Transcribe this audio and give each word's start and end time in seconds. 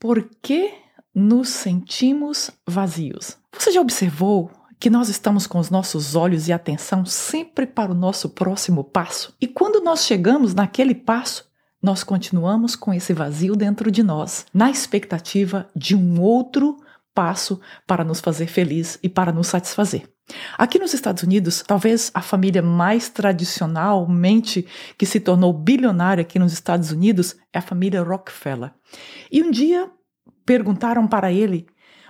Por 0.00 0.30
que 0.40 0.72
nos 1.14 1.50
sentimos 1.50 2.50
vazios? 2.66 3.36
Você 3.52 3.70
já 3.70 3.82
observou 3.82 4.50
que 4.78 4.88
nós 4.88 5.10
estamos 5.10 5.46
com 5.46 5.58
os 5.58 5.68
nossos 5.68 6.16
olhos 6.16 6.48
e 6.48 6.54
atenção 6.54 7.04
sempre 7.04 7.66
para 7.66 7.92
o 7.92 7.94
nosso 7.94 8.30
próximo 8.30 8.82
passo? 8.82 9.36
E 9.38 9.46
quando 9.46 9.84
nós 9.84 10.06
chegamos 10.06 10.54
naquele 10.54 10.94
passo, 10.94 11.44
nós 11.82 12.02
continuamos 12.02 12.74
com 12.74 12.94
esse 12.94 13.12
vazio 13.12 13.54
dentro 13.54 13.90
de 13.90 14.02
nós, 14.02 14.46
na 14.54 14.70
expectativa 14.70 15.68
de 15.76 15.94
um 15.94 16.18
outro 16.18 16.78
passo 17.14 17.60
para 17.86 18.02
nos 18.02 18.20
fazer 18.20 18.46
feliz 18.46 18.98
e 19.02 19.08
para 19.08 19.30
nos 19.30 19.48
satisfazer. 19.48 20.08
Aqui 20.56 20.78
nos 20.78 20.94
Estados 20.94 21.22
Unidos, 21.22 21.62
talvez 21.66 22.10
a 22.14 22.20
família 22.20 22.62
mais 22.62 23.08
tradicionalmente 23.08 24.66
que 24.96 25.06
se 25.06 25.20
tornou 25.20 25.52
bilionária 25.52 26.22
aqui 26.22 26.38
nos 26.38 26.52
Estados 26.52 26.90
Unidos 26.90 27.36
é 27.52 27.58
a 27.58 27.62
família 27.62 28.02
Rockefeller. 28.02 28.72
E 29.30 29.42
um 29.42 29.50
dia 29.50 29.90
perguntaram 30.44 31.06
para 31.06 31.32
ele: 31.32 31.66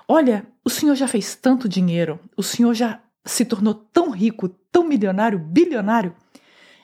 Olha, 0.08 0.46
o 0.64 0.70
senhor 0.70 0.94
já 0.94 1.06
fez 1.06 1.34
tanto 1.34 1.68
dinheiro, 1.68 2.18
o 2.36 2.42
senhor 2.42 2.74
já 2.74 3.00
se 3.24 3.44
tornou 3.44 3.74
tão 3.74 4.10
rico, 4.10 4.48
tão 4.70 4.84
milionário, 4.84 5.38
bilionário. 5.38 6.14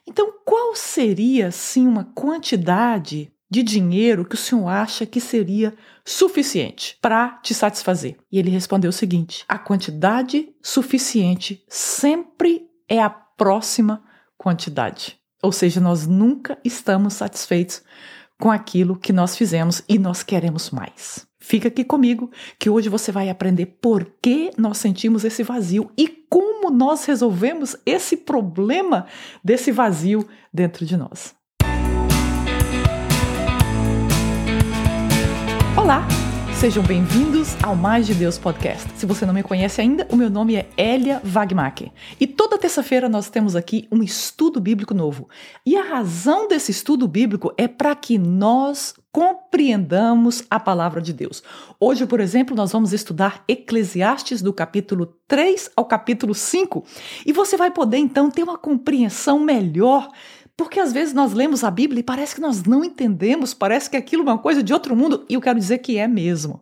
Então, 0.06 0.32
qual 0.44 0.74
seria, 0.76 1.50
sim, 1.50 1.86
uma 1.86 2.04
quantidade 2.04 3.32
de 3.50 3.62
dinheiro 3.62 4.24
que 4.24 4.34
o 4.34 4.38
senhor 4.38 4.68
acha 4.68 5.06
que 5.06 5.20
seria 5.20 5.74
suficiente 6.04 6.98
para 7.00 7.38
te 7.42 7.54
satisfazer? 7.54 8.16
E 8.30 8.38
ele 8.38 8.50
respondeu 8.50 8.90
o 8.90 8.92
seguinte: 8.92 9.44
a 9.48 9.58
quantidade 9.58 10.48
suficiente 10.62 11.64
sempre 11.68 12.66
é 12.88 13.00
a 13.00 13.10
próxima 13.10 14.02
quantidade. 14.36 15.18
Ou 15.42 15.52
seja, 15.52 15.80
nós 15.80 16.06
nunca 16.06 16.58
estamos 16.64 17.14
satisfeitos 17.14 17.82
com 18.38 18.50
aquilo 18.50 18.96
que 18.96 19.12
nós 19.12 19.36
fizemos 19.36 19.82
e 19.88 19.98
nós 19.98 20.22
queremos 20.22 20.70
mais. 20.70 21.26
Fica 21.38 21.68
aqui 21.68 21.84
comigo 21.84 22.30
que 22.58 22.68
hoje 22.68 22.88
você 22.88 23.12
vai 23.12 23.30
aprender 23.30 23.66
por 23.80 24.04
que 24.20 24.50
nós 24.58 24.78
sentimos 24.78 25.24
esse 25.24 25.42
vazio 25.42 25.90
e 25.96 26.08
como 26.08 26.70
nós 26.70 27.04
resolvemos 27.04 27.76
esse 27.86 28.16
problema 28.16 29.06
desse 29.44 29.70
vazio 29.70 30.26
dentro 30.52 30.84
de 30.84 30.96
nós. 30.96 31.34
Olá! 35.86 36.04
Sejam 36.58 36.82
bem-vindos 36.82 37.56
ao 37.62 37.76
Mais 37.76 38.08
de 38.08 38.12
Deus 38.12 38.36
Podcast. 38.36 38.90
Se 38.96 39.06
você 39.06 39.24
não 39.24 39.32
me 39.32 39.44
conhece 39.44 39.80
ainda, 39.80 40.04
o 40.10 40.16
meu 40.16 40.28
nome 40.28 40.56
é 40.56 40.68
Elia 40.76 41.22
Wagmacher. 41.22 41.92
E 42.18 42.26
toda 42.26 42.58
terça-feira 42.58 43.08
nós 43.08 43.30
temos 43.30 43.54
aqui 43.54 43.86
um 43.92 44.02
estudo 44.02 44.60
bíblico 44.60 44.92
novo. 44.92 45.28
E 45.64 45.76
a 45.76 45.84
razão 45.84 46.48
desse 46.48 46.72
estudo 46.72 47.06
bíblico 47.06 47.54
é 47.56 47.68
para 47.68 47.94
que 47.94 48.18
nós 48.18 48.96
compreendamos 49.12 50.42
a 50.50 50.58
palavra 50.58 51.00
de 51.00 51.12
Deus. 51.12 51.40
Hoje, 51.78 52.04
por 52.04 52.18
exemplo, 52.18 52.56
nós 52.56 52.72
vamos 52.72 52.92
estudar 52.92 53.44
Eclesiastes 53.46 54.42
do 54.42 54.52
capítulo 54.52 55.14
3 55.28 55.70
ao 55.76 55.84
capítulo 55.84 56.34
5. 56.34 56.84
E 57.24 57.32
você 57.32 57.56
vai 57.56 57.70
poder 57.70 57.98
então 57.98 58.28
ter 58.28 58.42
uma 58.42 58.58
compreensão 58.58 59.38
melhor 59.38 60.08
porque 60.56 60.80
às 60.80 60.92
vezes 60.92 61.12
nós 61.12 61.32
lemos 61.32 61.62
a 61.62 61.70
Bíblia 61.70 62.00
e 62.00 62.02
parece 62.02 62.34
que 62.34 62.40
nós 62.40 62.64
não 62.64 62.82
entendemos, 62.82 63.52
parece 63.52 63.90
que 63.90 63.96
aquilo 63.96 64.22
é 64.22 64.32
uma 64.32 64.38
coisa 64.38 64.62
de 64.62 64.72
outro 64.72 64.96
mundo, 64.96 65.24
e 65.28 65.34
eu 65.34 65.40
quero 65.40 65.58
dizer 65.58 65.78
que 65.78 65.98
é 65.98 66.08
mesmo. 66.08 66.60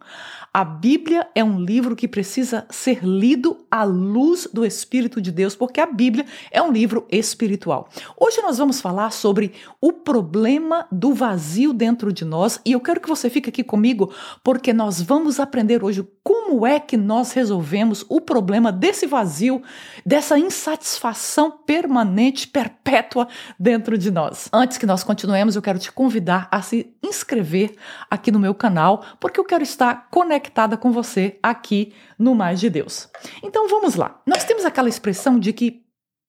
A 0.57 0.63
Bíblia 0.63 1.27
é 1.35 1.43
um 1.43 1.59
livro 1.59 1.97
que 1.97 2.07
precisa 2.07 2.65
ser 2.71 3.03
lido 3.03 3.67
à 3.69 3.83
luz 3.83 4.47
do 4.53 4.65
Espírito 4.65 5.21
de 5.21 5.33
Deus, 5.33 5.57
porque 5.57 5.81
a 5.81 5.87
Bíblia 5.87 6.25
é 6.49 6.63
um 6.63 6.71
livro 6.71 7.09
espiritual. 7.11 7.89
Hoje 8.17 8.41
nós 8.41 8.57
vamos 8.57 8.81
falar 8.81 9.11
sobre 9.11 9.53
o 9.81 9.93
problema 9.93 10.87
do 10.93 11.13
vazio 11.13 11.73
dentro 11.73 12.13
de 12.13 12.25
nós 12.25 12.61
e 12.65 12.71
eu 12.71 12.79
quero 12.79 13.01
que 13.01 13.09
você 13.09 13.29
fique 13.29 13.51
aqui 13.51 13.65
comigo, 13.65 14.15
porque 14.45 14.73
nós 14.73 15.03
vamos 15.03 15.41
aprender 15.41 15.83
hoje 15.83 16.07
como 16.23 16.65
é 16.65 16.79
que 16.79 16.97
nós 16.97 17.33
resolvemos 17.33 18.07
o 18.09 18.21
problema 18.21 18.71
desse 18.71 19.09
vazio, 19.09 19.61
dessa 20.07 20.39
insatisfação 20.39 21.51
permanente, 21.51 22.47
perpétua 22.47 23.27
dentro 23.59 23.99
de 23.99 24.09
nós. 24.09 24.49
Antes 24.53 24.79
que 24.79 24.87
nós 24.87 25.03
continuemos, 25.03 25.57
eu 25.57 25.63
quero 25.63 25.81
te 25.81 25.91
convidar 25.91 26.47
a 26.49 26.63
se 26.63 26.95
inscrever 27.03 27.75
aqui 28.09 28.31
no 28.31 28.39
meu 28.39 28.55
canal, 28.55 29.05
porque 29.19 29.41
eu 29.41 29.45
quero 29.45 29.65
estar 29.65 30.09
conectado 30.13 30.44
conectada 30.45 30.77
com 30.77 30.93
você 30.93 31.39
aqui 31.43 31.95
no 32.19 32.35
Mais 32.35 32.61
de 32.61 32.69
Deus. 32.69 33.09
Então 33.43 33.67
vamos 33.69 33.95
lá. 33.95 34.21
Nós 34.27 34.45
temos 34.45 34.65
aquela 34.65 34.89
expressão 34.89 35.39
de 35.39 35.53
que 35.53 35.83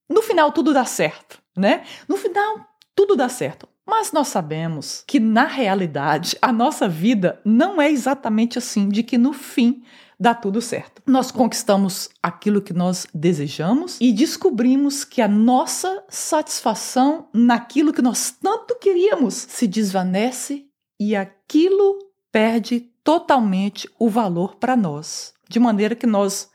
no 0.09 0.21
final 0.21 0.51
tudo 0.51 0.73
dá 0.73 0.85
certo, 0.85 1.39
né? 1.55 1.83
No 2.07 2.15
final 2.15 2.65
tudo 2.95 3.15
dá 3.15 3.27
certo. 3.27 3.67
Mas 3.85 4.11
nós 4.11 4.29
sabemos 4.29 5.03
que 5.05 5.19
na 5.19 5.45
realidade 5.45 6.37
a 6.41 6.51
nossa 6.51 6.87
vida 6.87 7.39
não 7.43 7.81
é 7.81 7.91
exatamente 7.91 8.57
assim, 8.57 8.89
de 8.89 9.03
que 9.03 9.17
no 9.17 9.33
fim 9.33 9.83
dá 10.19 10.33
tudo 10.33 10.61
certo. 10.61 11.01
Nós 11.05 11.29
conquistamos 11.29 12.09
aquilo 12.23 12.61
que 12.61 12.73
nós 12.73 13.05
desejamos 13.13 13.97
e 13.99 14.13
descobrimos 14.13 15.03
que 15.03 15.21
a 15.21 15.27
nossa 15.27 16.03
satisfação 16.09 17.27
naquilo 17.33 17.93
que 17.93 18.01
nós 18.01 18.31
tanto 18.31 18.75
queríamos 18.79 19.33
se 19.35 19.67
desvanece 19.67 20.65
e 20.99 21.15
aquilo 21.15 21.99
perde 22.31 22.94
totalmente 23.05 23.87
o 23.99 24.09
valor 24.09 24.55
para 24.55 24.75
nós, 24.75 25.35
de 25.47 25.59
maneira 25.59 25.95
que 25.95 26.07
nós 26.07 26.49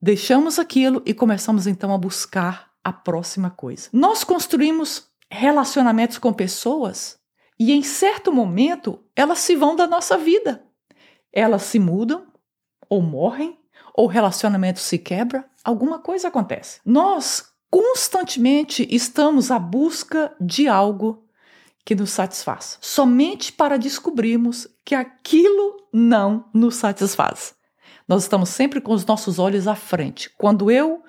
deixamos 0.00 0.58
aquilo 0.58 1.02
e 1.06 1.14
começamos 1.14 1.66
então 1.66 1.94
a 1.94 1.98
buscar 1.98 2.70
a 2.84 2.92
próxima 2.92 3.48
coisa. 3.48 3.88
Nós 3.90 4.22
construímos 4.22 5.08
relacionamentos 5.30 6.18
com 6.18 6.34
pessoas 6.34 7.18
e 7.58 7.72
em 7.72 7.82
certo 7.82 8.30
momento 8.30 9.00
elas 9.16 9.38
se 9.38 9.56
vão 9.56 9.74
da 9.74 9.86
nossa 9.86 10.18
vida. 10.18 10.62
Elas 11.32 11.62
se 11.62 11.78
mudam 11.78 12.26
ou 12.88 13.00
morrem 13.00 13.58
ou 13.94 14.04
o 14.04 14.08
relacionamento 14.08 14.80
se 14.80 14.98
quebra, 14.98 15.48
alguma 15.64 15.98
coisa 15.98 16.28
acontece. 16.28 16.80
Nós 16.84 17.54
constantemente 17.70 18.86
estamos 18.94 19.50
à 19.50 19.58
busca 19.58 20.34
de 20.38 20.68
algo 20.68 21.24
que 21.84 21.94
nos 21.94 22.10
satisfaz, 22.10 22.78
somente 22.80 23.52
para 23.52 23.78
descobrirmos 23.78 24.68
que 24.84 24.94
aquilo 24.94 25.76
não 25.92 26.44
nos 26.52 26.76
satisfaz. 26.76 27.54
Nós 28.06 28.22
estamos 28.22 28.48
sempre 28.48 28.80
com 28.80 28.92
os 28.92 29.06
nossos 29.06 29.38
olhos 29.38 29.68
à 29.68 29.74
frente. 29.74 30.30
Quando 30.36 30.70
eu 30.70 31.02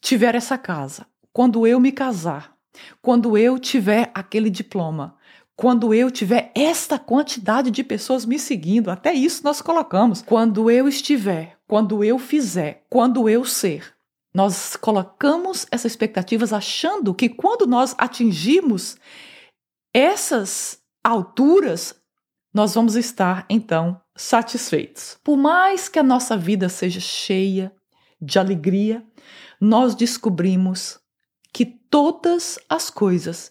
tiver 0.00 0.34
essa 0.34 0.56
casa, 0.56 1.06
quando 1.32 1.66
eu 1.66 1.80
me 1.80 1.92
casar, 1.92 2.56
quando 3.02 3.36
eu 3.36 3.58
tiver 3.58 4.10
aquele 4.14 4.50
diploma, 4.50 5.16
quando 5.56 5.94
eu 5.94 6.10
tiver 6.10 6.52
esta 6.54 6.98
quantidade 6.98 7.70
de 7.70 7.82
pessoas 7.82 8.26
me 8.26 8.38
seguindo, 8.38 8.90
até 8.90 9.12
isso 9.14 9.42
nós 9.42 9.62
colocamos. 9.62 10.22
Quando 10.22 10.70
eu 10.70 10.86
estiver, 10.86 11.56
quando 11.66 12.04
eu 12.04 12.18
fizer, 12.18 12.84
quando 12.90 13.28
eu 13.28 13.44
ser. 13.44 13.94
Nós 14.34 14.76
colocamos 14.76 15.66
essas 15.70 15.92
expectativas 15.92 16.52
achando 16.52 17.14
que 17.14 17.28
quando 17.28 17.66
nós 17.66 17.94
atingirmos 17.96 18.98
essas 19.96 20.78
alturas, 21.02 21.94
nós 22.52 22.74
vamos 22.74 22.96
estar 22.96 23.46
então 23.48 23.98
satisfeitos. 24.14 25.16
Por 25.24 25.38
mais 25.38 25.88
que 25.88 25.98
a 25.98 26.02
nossa 26.02 26.36
vida 26.36 26.68
seja 26.68 27.00
cheia 27.00 27.72
de 28.20 28.38
alegria, 28.38 29.02
nós 29.58 29.94
descobrimos 29.94 30.98
que 31.50 31.64
todas 31.64 32.58
as 32.68 32.90
coisas, 32.90 33.50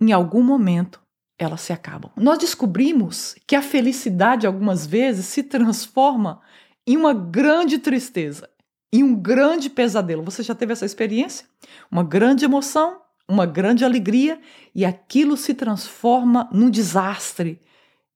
em 0.00 0.10
algum 0.10 0.42
momento, 0.42 1.00
elas 1.38 1.60
se 1.60 1.72
acabam. 1.72 2.10
Nós 2.16 2.38
descobrimos 2.38 3.36
que 3.46 3.54
a 3.54 3.62
felicidade, 3.62 4.48
algumas 4.48 4.84
vezes, 4.84 5.26
se 5.26 5.44
transforma 5.44 6.40
em 6.84 6.96
uma 6.96 7.14
grande 7.14 7.78
tristeza, 7.78 8.50
em 8.92 9.04
um 9.04 9.14
grande 9.14 9.70
pesadelo. 9.70 10.24
Você 10.24 10.42
já 10.42 10.56
teve 10.56 10.72
essa 10.72 10.84
experiência? 10.84 11.46
Uma 11.88 12.02
grande 12.02 12.44
emoção 12.44 13.03
uma 13.28 13.46
grande 13.46 13.84
alegria 13.84 14.38
e 14.74 14.84
aquilo 14.84 15.36
se 15.36 15.54
transforma 15.54 16.48
num 16.52 16.70
desastre 16.70 17.60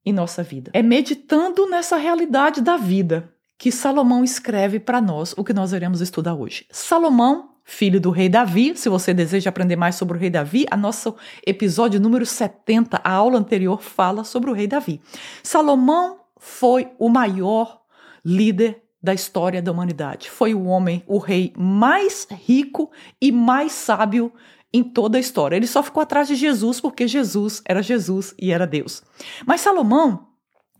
em 0.04 0.12
nossa 0.12 0.42
vida. 0.42 0.70
É 0.74 0.82
meditando 0.82 1.68
nessa 1.68 1.96
realidade 1.96 2.60
da 2.60 2.76
vida 2.76 3.32
que 3.58 3.72
Salomão 3.72 4.22
escreve 4.22 4.78
para 4.78 5.00
nós 5.00 5.34
o 5.36 5.42
que 5.42 5.52
nós 5.52 5.72
iremos 5.72 6.00
estudar 6.00 6.34
hoje. 6.34 6.64
Salomão, 6.70 7.50
filho 7.64 8.00
do 8.00 8.10
rei 8.10 8.28
Davi, 8.28 8.76
se 8.76 8.88
você 8.88 9.12
deseja 9.12 9.50
aprender 9.50 9.76
mais 9.76 9.96
sobre 9.96 10.16
o 10.16 10.20
rei 10.20 10.30
Davi, 10.30 10.66
a 10.70 10.76
nosso 10.76 11.16
episódio 11.44 12.00
número 12.00 12.24
70, 12.24 13.00
a 13.02 13.12
aula 13.12 13.38
anterior 13.38 13.82
fala 13.82 14.22
sobre 14.22 14.50
o 14.50 14.54
rei 14.54 14.66
Davi. 14.66 15.00
Salomão 15.42 16.20
foi 16.38 16.88
o 16.98 17.08
maior 17.08 17.80
líder 18.24 18.82
da 19.02 19.12
história 19.14 19.60
da 19.60 19.72
humanidade. 19.72 20.30
Foi 20.30 20.54
o 20.54 20.64
homem, 20.64 21.02
o 21.06 21.18
rei 21.18 21.52
mais 21.56 22.26
rico 22.30 22.90
e 23.20 23.30
mais 23.32 23.72
sábio 23.72 24.32
em 24.72 24.82
toda 24.82 25.18
a 25.18 25.20
história. 25.20 25.56
Ele 25.56 25.66
só 25.66 25.82
ficou 25.82 26.02
atrás 26.02 26.28
de 26.28 26.34
Jesus 26.34 26.80
porque 26.80 27.08
Jesus 27.08 27.62
era 27.64 27.82
Jesus 27.82 28.34
e 28.38 28.52
era 28.52 28.66
Deus. 28.66 29.02
Mas 29.46 29.60
Salomão, 29.60 30.28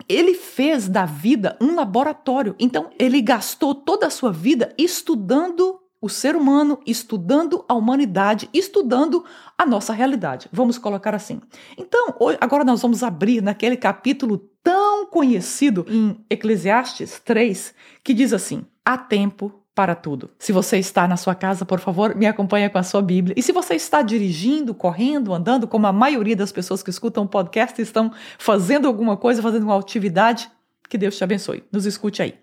ele 0.09 0.35
fez 0.35 0.89
da 0.89 1.05
vida 1.05 1.57
um 1.61 1.75
laboratório. 1.75 2.55
Então, 2.59 2.91
ele 2.99 3.21
gastou 3.21 3.75
toda 3.75 4.07
a 4.07 4.11
sua 4.11 4.33
vida 4.33 4.75
estudando 4.79 5.81
o 6.01 6.09
ser 6.09 6.37
humano, 6.37 6.79
estudando 6.87 7.65
a 7.69 7.75
humanidade, 7.75 8.49
estudando 8.55 9.25
a 9.57 9.67
nossa 9.67 9.93
realidade. 9.93 10.49
Vamos 10.53 10.79
colocar 10.79 11.15
assim. 11.15 11.41
Então, 11.77 12.15
agora 12.41 12.65
nós 12.65 12.81
vamos 12.81 13.03
abrir 13.03 13.43
naquele 13.43 13.77
capítulo 13.77 14.39
tão 14.63 15.07
conhecido 15.07 15.85
em 15.89 16.25
Eclesiastes 16.31 17.21
3, 17.25 17.75
que 18.05 18.15
diz 18.15 18.33
assim: 18.33 18.65
há 18.85 18.97
tempo 18.97 19.53
para 19.79 19.95
tudo. 19.95 20.29
Se 20.41 20.51
você 20.51 20.77
está 20.77 21.07
na 21.07 21.17
sua 21.17 21.37
casa, 21.37 21.65
por 21.65 21.79
favor, 21.79 22.13
me 22.17 22.27
acompanhe 22.27 22.69
com 22.69 22.79
a 22.79 22.83
sua 22.83 23.01
Bíblia. 23.01 23.33
E 23.39 23.43
se 23.45 23.53
você 23.53 23.77
está 23.77 24.03
dirigindo, 24.03 24.75
correndo, 24.75 25.33
andando, 25.33 25.69
como 25.69 25.87
a 25.87 25.93
maioria 25.93 26.35
das 26.35 26.51
pessoas 26.51 26.83
que 26.83 26.91
escutam 26.91 27.23
o 27.23 27.29
podcast 27.29 27.81
estão 27.81 28.13
fazendo 28.41 28.89
alguma 28.89 29.17
coisa, 29.17 29.41
fazendo 29.41 29.63
uma 29.63 29.79
atividade, 29.79 30.51
que 30.89 30.99
Deus 30.99 31.17
te 31.17 31.23
abençoe. 31.23 31.63
Nos 31.71 31.87
escute 31.87 32.21
aí. 32.21 32.35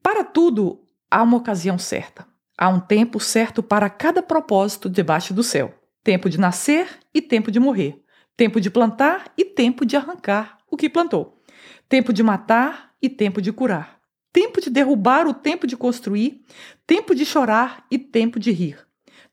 Para 0.00 0.22
tudo, 0.22 0.80
há 1.10 1.24
uma 1.24 1.38
ocasião 1.38 1.76
certa. 1.76 2.24
Há 2.56 2.68
um 2.68 2.78
tempo 2.78 3.18
certo 3.18 3.60
para 3.60 3.90
cada 3.90 4.22
propósito 4.22 4.88
debaixo 4.88 5.34
do 5.34 5.42
céu. 5.42 5.74
Tempo 6.04 6.30
de 6.30 6.38
nascer 6.38 6.86
e 7.12 7.20
tempo 7.20 7.50
de 7.50 7.58
morrer. 7.58 8.00
Tempo 8.36 8.60
de 8.60 8.70
plantar 8.70 9.24
e 9.36 9.44
tempo 9.44 9.84
de 9.84 9.96
arrancar 9.96 10.58
o 10.70 10.76
que 10.76 10.88
plantou. 10.88 11.42
Tempo 11.88 12.12
de 12.12 12.22
matar 12.22 12.92
e 13.02 13.08
tempo 13.08 13.42
de 13.42 13.52
curar 13.52 13.93
tempo 14.34 14.60
de 14.60 14.68
derrubar, 14.68 15.28
o 15.28 15.32
tempo 15.32 15.64
de 15.64 15.76
construir, 15.76 16.42
tempo 16.84 17.14
de 17.14 17.24
chorar 17.24 17.86
e 17.88 17.96
tempo 17.96 18.40
de 18.40 18.50
rir, 18.50 18.84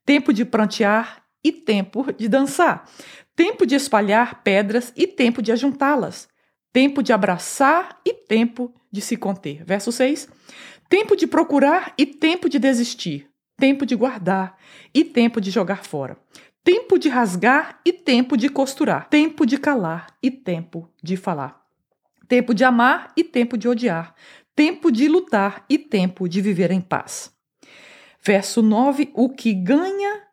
tempo 0.06 0.32
de 0.32 0.46
prantear 0.46 1.24
e 1.44 1.52
tempo 1.52 2.14
de 2.14 2.30
dançar, 2.30 2.88
tempo 3.36 3.66
de 3.66 3.74
espalhar 3.74 4.44
pedras 4.44 4.94
e 4.96 5.08
tempo 5.08 5.42
de 5.42 5.52
ajuntá-las, 5.52 6.30
tempo 6.72 7.02
de 7.02 7.12
abraçar 7.12 8.00
e 8.06 8.14
tempo 8.14 8.72
de 8.92 9.02
se 9.02 9.18
conter. 9.18 9.64
Verso 9.66 9.92
6. 9.92 10.30
Tempo 10.88 11.16
de 11.16 11.26
procurar 11.26 11.96
e 11.98 12.06
tempo 12.06 12.48
de 12.48 12.60
desistir, 12.60 13.28
tempo 13.58 13.88
de 13.88 13.96
guardar 13.96 14.56
e 14.94 15.04
tempo 15.04 15.42
de 15.42 15.50
jogar 15.50 15.84
fora, 15.84 16.16
tempo 16.64 17.00
de 17.00 17.10
rasgar 17.10 17.80
e 17.84 17.92
tempo 17.92 18.38
de 18.38 18.50
costurar, 18.50 19.10
tempo 19.10 19.48
de 19.48 19.58
calar 19.58 20.16
e 20.22 20.30
tempo 20.30 20.88
de 21.02 21.18
falar, 21.18 21.60
tempo 22.28 22.54
de 22.54 22.64
amar 22.64 23.12
e 23.18 23.24
tempo 23.24 23.58
de 23.58 23.68
odiar, 23.68 24.14
tempo 24.56 24.92
de 24.92 25.08
lutar 25.08 25.66
e 25.70 25.78
tempo 25.78 26.28
de 26.28 26.42
viver 26.42 26.72
em 26.72 26.82
paz. 26.82 27.32
Verso 28.22 28.62
9: 28.62 29.12
O 29.14 29.30
que 29.30 29.54
ganha 29.54 30.32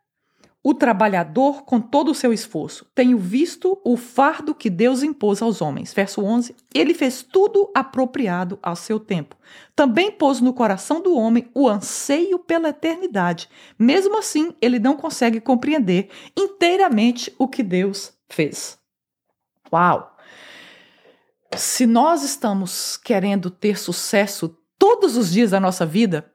o 0.62 0.74
trabalhador 0.74 1.62
com 1.62 1.80
todo 1.80 2.10
o 2.10 2.14
seu 2.14 2.32
esforço. 2.32 2.86
Tenho 2.94 3.16
visto 3.16 3.80
o 3.84 3.96
fardo 3.96 4.54
que 4.54 4.68
Deus 4.68 5.02
impôs 5.02 5.40
aos 5.40 5.62
homens. 5.62 5.94
Verso 5.94 6.22
11: 6.22 6.54
Ele 6.74 6.92
fez 6.92 7.22
tudo 7.22 7.70
apropriado 7.74 8.58
ao 8.62 8.76
seu 8.76 9.00
tempo. 9.00 9.36
Também 9.74 10.10
pôs 10.10 10.40
no 10.40 10.52
coração 10.52 11.00
do 11.00 11.16
homem 11.16 11.48
o 11.54 11.68
anseio 11.68 12.38
pela 12.38 12.68
eternidade. 12.68 13.48
Mesmo 13.78 14.18
assim, 14.18 14.54
ele 14.60 14.78
não 14.78 14.96
consegue 14.96 15.40
compreender 15.40 16.10
inteiramente 16.36 17.34
o 17.38 17.48
que 17.48 17.62
Deus 17.62 18.12
fez. 18.28 18.78
Uau! 19.72 20.17
Se 21.56 21.86
nós 21.86 22.22
estamos 22.22 22.96
querendo 22.96 23.50
ter 23.50 23.78
sucesso 23.78 24.56
todos 24.78 25.16
os 25.16 25.30
dias 25.30 25.50
da 25.50 25.60
nossa 25.60 25.84
vida, 25.86 26.30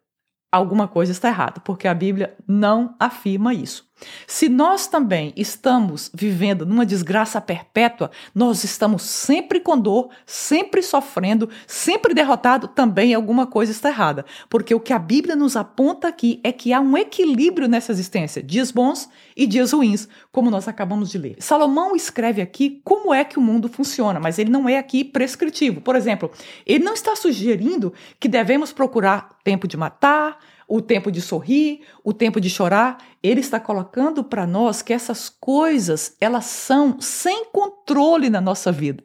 alguma 0.51 0.87
coisa 0.87 1.11
está 1.11 1.29
errada, 1.29 1.59
porque 1.61 1.87
a 1.87 1.93
Bíblia 1.93 2.35
não 2.47 2.95
afirma 2.99 3.53
isso. 3.53 3.89
Se 4.27 4.49
nós 4.49 4.87
também 4.87 5.33
estamos 5.35 6.09
vivendo 6.13 6.65
numa 6.65 6.85
desgraça 6.85 7.39
perpétua, 7.39 8.11
nós 8.33 8.63
estamos 8.63 9.03
sempre 9.03 9.59
com 9.59 9.77
dor, 9.77 10.09
sempre 10.25 10.81
sofrendo, 10.81 11.49
sempre 11.67 12.13
derrotado, 12.13 12.67
também 12.67 13.13
alguma 13.13 13.45
coisa 13.45 13.71
está 13.71 13.89
errada. 13.89 14.25
Porque 14.49 14.73
o 14.73 14.79
que 14.79 14.93
a 14.93 14.99
Bíblia 14.99 15.35
nos 15.35 15.55
aponta 15.55 16.07
aqui 16.07 16.39
é 16.43 16.51
que 16.51 16.73
há 16.73 16.79
um 16.79 16.97
equilíbrio 16.97 17.67
nessa 17.67 17.91
existência, 17.91 18.41
dias 18.41 18.71
bons 18.71 19.09
e 19.35 19.45
dias 19.45 19.71
ruins, 19.71 20.07
como 20.31 20.49
nós 20.49 20.67
acabamos 20.67 21.09
de 21.09 21.17
ler. 21.17 21.35
Salomão 21.39 21.95
escreve 21.95 22.41
aqui 22.41 22.81
como 22.83 23.13
é 23.13 23.23
que 23.23 23.37
o 23.37 23.41
mundo 23.41 23.67
funciona, 23.67 24.19
mas 24.19 24.39
ele 24.39 24.49
não 24.49 24.67
é 24.67 24.77
aqui 24.77 25.03
prescritivo. 25.03 25.81
Por 25.81 25.95
exemplo, 25.95 26.31
ele 26.65 26.83
não 26.83 26.93
está 26.93 27.15
sugerindo 27.15 27.93
que 28.19 28.27
devemos 28.27 28.71
procurar 28.71 29.29
tempo 29.43 29.67
de 29.67 29.77
matar, 29.77 30.37
o 30.67 30.81
tempo 30.81 31.11
de 31.11 31.21
sorrir, 31.21 31.81
o 32.03 32.13
tempo 32.13 32.39
de 32.39 32.49
chorar, 32.49 32.97
ele 33.21 33.39
está 33.39 33.59
colocando 33.59 34.23
para 34.23 34.47
nós 34.47 34.81
que 34.81 34.93
essas 34.93 35.29
coisas, 35.29 36.15
elas 36.19 36.45
são 36.45 36.99
sem 36.99 37.45
controle 37.45 38.29
na 38.29 38.41
nossa 38.41 38.71
vida 38.71 39.03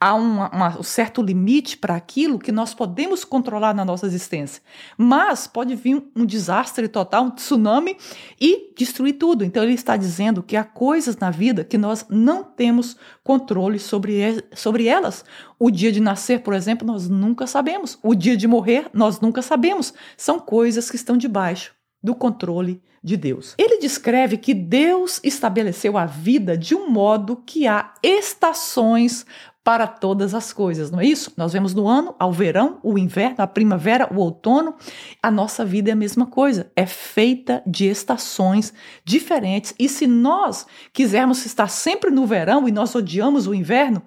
há 0.00 0.14
uma, 0.14 0.78
um 0.78 0.82
certo 0.82 1.22
limite 1.22 1.76
para 1.76 1.94
aquilo 1.94 2.38
que 2.38 2.52
nós 2.52 2.74
podemos 2.74 3.24
controlar 3.24 3.74
na 3.74 3.84
nossa 3.84 4.06
existência. 4.06 4.62
Mas 4.96 5.46
pode 5.46 5.74
vir 5.74 6.02
um 6.14 6.24
desastre 6.24 6.88
total, 6.88 7.24
um 7.24 7.30
tsunami 7.30 7.96
e 8.40 8.72
destruir 8.76 9.14
tudo. 9.14 9.44
Então 9.44 9.62
ele 9.62 9.74
está 9.74 9.96
dizendo 9.96 10.42
que 10.42 10.56
há 10.56 10.64
coisas 10.64 11.16
na 11.16 11.30
vida 11.30 11.64
que 11.64 11.78
nós 11.78 12.06
não 12.08 12.44
temos 12.44 12.96
controle 13.22 13.78
sobre, 13.78 14.44
sobre 14.54 14.86
elas. 14.86 15.24
O 15.58 15.70
dia 15.70 15.90
de 15.90 16.00
nascer, 16.00 16.40
por 16.40 16.54
exemplo, 16.54 16.86
nós 16.86 17.08
nunca 17.08 17.46
sabemos. 17.46 17.98
O 18.02 18.14
dia 18.14 18.36
de 18.36 18.46
morrer, 18.46 18.88
nós 18.92 19.20
nunca 19.20 19.42
sabemos. 19.42 19.92
São 20.16 20.38
coisas 20.38 20.90
que 20.90 20.96
estão 20.96 21.16
debaixo 21.16 21.72
do 22.02 22.14
controle 22.14 22.80
de 23.02 23.16
Deus. 23.16 23.54
Ele 23.58 23.78
descreve 23.78 24.36
que 24.36 24.54
Deus 24.54 25.20
estabeleceu 25.22 25.96
a 25.96 26.04
vida 26.06 26.56
de 26.56 26.74
um 26.74 26.90
modo 26.90 27.36
que 27.36 27.66
há 27.66 27.94
estações 28.02 29.24
para 29.68 29.86
todas 29.86 30.32
as 30.32 30.50
coisas, 30.50 30.90
não 30.90 30.98
é 30.98 31.04
isso? 31.04 31.30
Nós 31.36 31.52
vemos 31.52 31.74
no 31.74 31.86
ano 31.86 32.14
ao 32.18 32.32
verão, 32.32 32.78
o 32.82 32.96
inverno, 32.96 33.34
a 33.36 33.46
primavera, 33.46 34.08
o 34.10 34.16
outono. 34.16 34.74
A 35.22 35.30
nossa 35.30 35.62
vida 35.62 35.90
é 35.90 35.92
a 35.92 35.94
mesma 35.94 36.24
coisa, 36.24 36.72
é 36.74 36.86
feita 36.86 37.62
de 37.66 37.84
estações 37.84 38.72
diferentes. 39.04 39.74
E 39.78 39.86
se 39.86 40.06
nós 40.06 40.66
quisermos 40.90 41.44
estar 41.44 41.68
sempre 41.68 42.10
no 42.10 42.24
verão 42.24 42.66
e 42.66 42.72
nós 42.72 42.94
odiamos 42.94 43.46
o 43.46 43.52
inverno, 43.52 44.00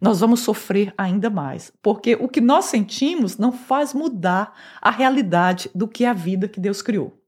nós 0.00 0.20
vamos 0.20 0.40
sofrer 0.40 0.94
ainda 0.96 1.28
mais, 1.28 1.70
porque 1.82 2.14
o 2.14 2.26
que 2.26 2.40
nós 2.40 2.64
sentimos 2.64 3.36
não 3.36 3.52
faz 3.52 3.92
mudar 3.92 4.54
a 4.80 4.90
realidade 4.90 5.70
do 5.74 5.86
que 5.86 6.06
é 6.06 6.08
a 6.08 6.14
vida 6.14 6.48
que 6.48 6.58
Deus 6.58 6.80
criou. 6.80 7.21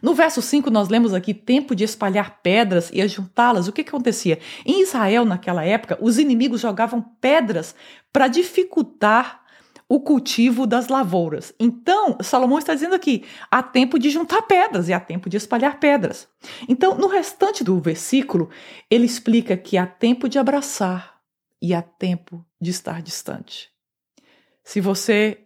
No 0.00 0.14
verso 0.14 0.42
5, 0.42 0.70
nós 0.70 0.88
lemos 0.88 1.14
aqui 1.14 1.32
tempo 1.32 1.74
de 1.74 1.84
espalhar 1.84 2.40
pedras 2.42 2.90
e 2.92 3.00
ajuntá-las. 3.00 3.68
O 3.68 3.72
que, 3.72 3.82
que 3.82 3.90
acontecia? 3.90 4.38
Em 4.64 4.82
Israel, 4.82 5.24
naquela 5.24 5.64
época, 5.64 5.98
os 6.00 6.18
inimigos 6.18 6.60
jogavam 6.60 7.00
pedras 7.20 7.74
para 8.12 8.28
dificultar 8.28 9.42
o 9.88 10.00
cultivo 10.00 10.66
das 10.66 10.88
lavouras. 10.88 11.52
Então, 11.60 12.16
Salomão 12.22 12.58
está 12.58 12.72
dizendo 12.72 12.94
aqui: 12.94 13.24
há 13.50 13.62
tempo 13.62 13.98
de 13.98 14.08
juntar 14.08 14.42
pedras 14.42 14.88
e 14.88 14.92
há 14.92 15.00
tempo 15.00 15.28
de 15.28 15.36
espalhar 15.36 15.78
pedras. 15.78 16.26
Então, 16.68 16.96
no 16.96 17.08
restante 17.08 17.62
do 17.62 17.78
versículo, 17.78 18.48
ele 18.90 19.04
explica 19.04 19.54
que 19.56 19.76
há 19.76 19.86
tempo 19.86 20.28
de 20.28 20.38
abraçar 20.38 21.18
e 21.60 21.74
há 21.74 21.82
tempo 21.82 22.44
de 22.60 22.70
estar 22.70 23.02
distante. 23.02 23.70
Se 24.64 24.80
você 24.80 25.41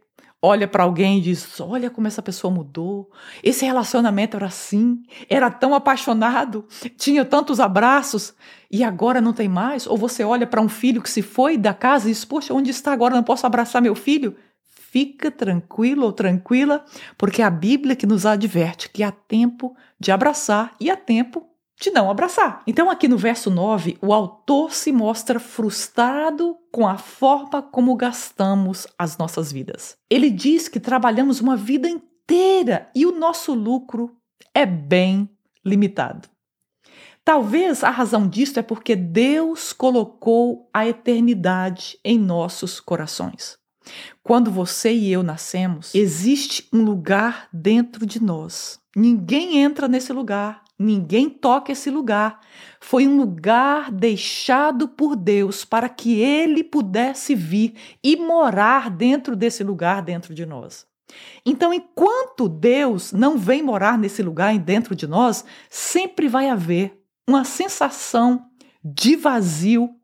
olha 0.46 0.68
para 0.68 0.84
alguém 0.84 1.18
e 1.18 1.20
diz: 1.20 1.60
Olha 1.60 1.90
como 1.90 2.06
essa 2.06 2.22
pessoa 2.22 2.52
mudou. 2.52 3.10
Esse 3.42 3.64
relacionamento 3.64 4.36
era 4.36 4.46
assim, 4.46 5.02
era 5.28 5.50
tão 5.50 5.74
apaixonado, 5.74 6.66
tinha 6.96 7.24
tantos 7.24 7.58
abraços 7.58 8.34
e 8.70 8.84
agora 8.84 9.20
não 9.20 9.32
tem 9.32 9.48
mais. 9.48 9.86
Ou 9.86 9.96
você 9.96 10.22
olha 10.22 10.46
para 10.46 10.60
um 10.60 10.68
filho 10.68 11.02
que 11.02 11.10
se 11.10 11.22
foi 11.22 11.56
da 11.56 11.74
casa 11.74 12.08
e 12.08 12.12
diz: 12.12 12.24
Poxa, 12.24 12.54
onde 12.54 12.70
está 12.70 12.92
agora? 12.92 13.14
Não 13.14 13.22
posso 13.22 13.46
abraçar 13.46 13.82
meu 13.82 13.94
filho? 13.94 14.36
Fica 14.68 15.30
tranquilo 15.30 16.04
ou 16.04 16.12
tranquila, 16.12 16.84
porque 17.18 17.42
é 17.42 17.44
a 17.44 17.50
Bíblia 17.50 17.96
que 17.96 18.06
nos 18.06 18.24
adverte 18.24 18.88
que 18.88 19.02
há 19.02 19.10
tempo 19.10 19.76
de 19.98 20.10
abraçar 20.10 20.74
e 20.80 20.90
há 20.90 20.96
tempo 20.96 21.46
de 21.80 21.90
não 21.90 22.10
abraçar. 22.10 22.62
Então, 22.66 22.90
aqui 22.90 23.06
no 23.06 23.18
verso 23.18 23.50
9, 23.50 23.98
o 24.00 24.12
autor 24.12 24.72
se 24.72 24.90
mostra 24.92 25.38
frustrado 25.38 26.56
com 26.72 26.86
a 26.86 26.96
forma 26.96 27.62
como 27.62 27.94
gastamos 27.96 28.86
as 28.98 29.18
nossas 29.18 29.52
vidas. 29.52 29.96
Ele 30.10 30.30
diz 30.30 30.68
que 30.68 30.80
trabalhamos 30.80 31.40
uma 31.40 31.56
vida 31.56 31.88
inteira 31.88 32.90
e 32.94 33.04
o 33.04 33.12
nosso 33.12 33.52
lucro 33.52 34.16
é 34.54 34.64
bem 34.64 35.28
limitado. 35.64 36.28
Talvez 37.24 37.82
a 37.82 37.90
razão 37.90 38.28
disso 38.28 38.58
é 38.58 38.62
porque 38.62 38.94
Deus 38.94 39.72
colocou 39.72 40.70
a 40.72 40.86
eternidade 40.86 41.98
em 42.04 42.18
nossos 42.18 42.78
corações. 42.78 43.58
Quando 44.22 44.50
você 44.50 44.92
e 44.92 45.12
eu 45.12 45.22
nascemos, 45.22 45.94
existe 45.94 46.68
um 46.72 46.82
lugar 46.84 47.48
dentro 47.52 48.06
de 48.06 48.22
nós. 48.22 48.78
Ninguém 48.94 49.58
entra 49.58 49.88
nesse 49.88 50.12
lugar 50.12 50.62
Ninguém 50.78 51.30
toca 51.30 51.72
esse 51.72 51.90
lugar. 51.90 52.40
Foi 52.80 53.06
um 53.06 53.16
lugar 53.16 53.90
deixado 53.90 54.86
por 54.86 55.16
Deus 55.16 55.64
para 55.64 55.88
que 55.88 56.20
ele 56.20 56.62
pudesse 56.62 57.34
vir 57.34 57.74
e 58.04 58.16
morar 58.16 58.90
dentro 58.90 59.34
desse 59.34 59.64
lugar 59.64 60.02
dentro 60.02 60.34
de 60.34 60.44
nós. 60.44 60.86
Então, 61.44 61.72
enquanto 61.72 62.48
Deus 62.48 63.12
não 63.12 63.38
vem 63.38 63.62
morar 63.62 63.96
nesse 63.96 64.22
lugar 64.22 64.58
dentro 64.58 64.94
de 64.94 65.06
nós, 65.06 65.44
sempre 65.70 66.28
vai 66.28 66.50
haver 66.50 67.00
uma 67.26 67.44
sensação 67.44 68.46
de 68.84 69.16
vazio 69.16 69.94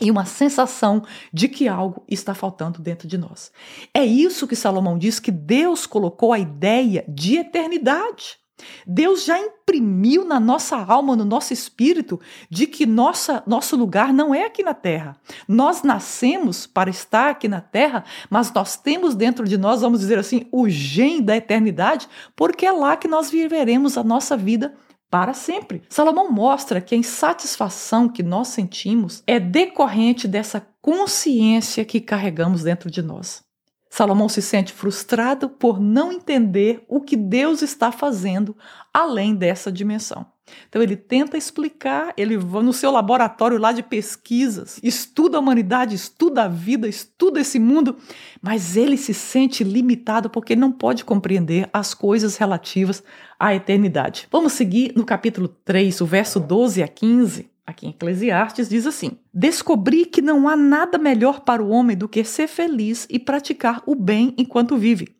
e 0.00 0.10
uma 0.10 0.26
sensação 0.26 1.02
de 1.32 1.48
que 1.48 1.68
algo 1.68 2.04
está 2.08 2.34
faltando 2.34 2.80
dentro 2.80 3.08
de 3.08 3.16
nós. 3.16 3.50
É 3.94 4.04
isso 4.04 4.46
que 4.46 4.56
Salomão 4.56 4.98
diz 4.98 5.18
que 5.18 5.30
Deus 5.30 5.86
colocou 5.86 6.32
a 6.32 6.38
ideia 6.38 7.04
de 7.08 7.36
eternidade. 7.36 8.38
Deus 8.86 9.24
já 9.24 9.38
imprimiu 9.38 10.24
na 10.24 10.40
nossa 10.40 10.76
alma, 10.76 11.14
no 11.14 11.24
nosso 11.24 11.52
espírito, 11.52 12.20
de 12.48 12.66
que 12.66 12.86
nossa, 12.86 13.42
nosso 13.46 13.76
lugar 13.76 14.12
não 14.12 14.34
é 14.34 14.46
aqui 14.46 14.62
na 14.62 14.74
terra. 14.74 15.16
Nós 15.46 15.82
nascemos 15.82 16.66
para 16.66 16.88
estar 16.88 17.30
aqui 17.30 17.48
na 17.48 17.60
terra, 17.60 18.04
mas 18.30 18.52
nós 18.52 18.76
temos 18.76 19.14
dentro 19.14 19.46
de 19.46 19.58
nós, 19.58 19.80
vamos 19.80 20.00
dizer 20.00 20.18
assim, 20.18 20.46
o 20.50 20.68
gene 20.68 21.20
da 21.20 21.36
eternidade, 21.36 22.08
porque 22.34 22.64
é 22.64 22.72
lá 22.72 22.96
que 22.96 23.08
nós 23.08 23.30
viveremos 23.30 23.98
a 23.98 24.04
nossa 24.04 24.36
vida 24.36 24.74
para 25.10 25.34
sempre. 25.34 25.82
Salomão 25.88 26.30
mostra 26.30 26.80
que 26.80 26.94
a 26.94 26.98
insatisfação 26.98 28.08
que 28.08 28.22
nós 28.22 28.48
sentimos 28.48 29.22
é 29.26 29.38
decorrente 29.38 30.26
dessa 30.26 30.66
consciência 30.80 31.84
que 31.84 32.00
carregamos 32.00 32.62
dentro 32.62 32.90
de 32.90 33.02
nós. 33.02 33.45
Salomão 33.96 34.28
se 34.28 34.42
sente 34.42 34.74
frustrado 34.74 35.48
por 35.48 35.80
não 35.80 36.12
entender 36.12 36.84
o 36.86 37.00
que 37.00 37.16
Deus 37.16 37.62
está 37.62 37.90
fazendo 37.90 38.54
além 38.92 39.34
dessa 39.34 39.72
dimensão. 39.72 40.26
Então 40.68 40.82
ele 40.82 40.96
tenta 40.96 41.38
explicar, 41.38 42.12
ele 42.14 42.36
vai 42.36 42.62
no 42.62 42.74
seu 42.74 42.90
laboratório 42.90 43.56
lá 43.56 43.72
de 43.72 43.82
pesquisas, 43.82 44.78
estuda 44.82 45.38
a 45.38 45.40
humanidade, 45.40 45.94
estuda 45.94 46.42
a 46.44 46.48
vida, 46.48 46.86
estuda 46.86 47.40
esse 47.40 47.58
mundo, 47.58 47.96
mas 48.42 48.76
ele 48.76 48.98
se 48.98 49.14
sente 49.14 49.64
limitado 49.64 50.28
porque 50.28 50.52
ele 50.52 50.60
não 50.60 50.72
pode 50.72 51.02
compreender 51.02 51.66
as 51.72 51.94
coisas 51.94 52.36
relativas 52.36 53.02
à 53.40 53.54
eternidade. 53.54 54.28
Vamos 54.30 54.52
seguir 54.52 54.92
no 54.94 55.06
capítulo 55.06 55.48
3, 55.48 56.02
o 56.02 56.06
verso 56.06 56.38
12 56.38 56.82
a 56.82 56.88
15. 56.88 57.55
Aqui 57.66 57.86
em 57.86 57.90
Eclesiastes 57.90 58.68
diz 58.68 58.86
assim: 58.86 59.18
Descobri 59.34 60.06
que 60.06 60.22
não 60.22 60.48
há 60.48 60.56
nada 60.56 60.96
melhor 60.98 61.40
para 61.40 61.62
o 61.62 61.68
homem 61.68 61.96
do 61.96 62.08
que 62.08 62.22
ser 62.22 62.46
feliz 62.46 63.06
e 63.10 63.18
praticar 63.18 63.82
o 63.84 63.94
bem 63.94 64.32
enquanto 64.38 64.76
vive. 64.76 65.16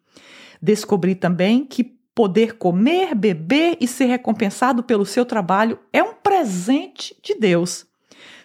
Descobri 0.63 1.15
também 1.15 1.65
que 1.65 1.97
poder 2.15 2.55
comer, 2.55 3.15
beber 3.15 3.77
e 3.81 3.87
ser 3.87 4.07
recompensado 4.07 4.83
pelo 4.83 5.05
seu 5.05 5.27
trabalho 5.27 5.79
é 5.93 6.03
um 6.03 6.15
presente 6.15 7.15
de 7.23 7.35
Deus. 7.35 7.85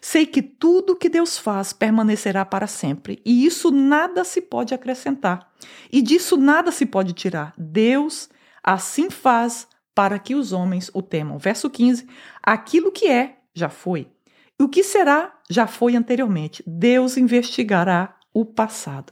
Sei 0.01 0.25
que 0.25 0.41
tudo 0.41 0.95
que 0.95 1.07
Deus 1.07 1.37
faz 1.37 1.71
permanecerá 1.71 2.43
para 2.43 2.65
sempre, 2.65 3.21
e 3.23 3.45
isso 3.45 3.69
nada 3.69 4.23
se 4.23 4.41
pode 4.41 4.73
acrescentar, 4.73 5.47
e 5.91 6.01
disso 6.01 6.35
nada 6.35 6.71
se 6.71 6.87
pode 6.87 7.13
tirar. 7.13 7.53
Deus 7.55 8.27
assim 8.63 9.11
faz 9.11 9.67
para 9.93 10.17
que 10.17 10.33
os 10.33 10.51
homens 10.51 10.89
o 10.93 11.01
temam. 11.01 11.37
Verso 11.37 11.69
15: 11.69 12.07
Aquilo 12.41 12.91
que 12.91 13.07
é, 13.07 13.37
já 13.53 13.69
foi. 13.69 14.07
E 14.59 14.63
o 14.63 14.69
que 14.69 14.83
será 14.83 15.33
já 15.49 15.67
foi 15.67 15.95
anteriormente. 15.95 16.63
Deus 16.67 17.17
investigará 17.17 18.15
o 18.33 18.45
passado. 18.45 19.11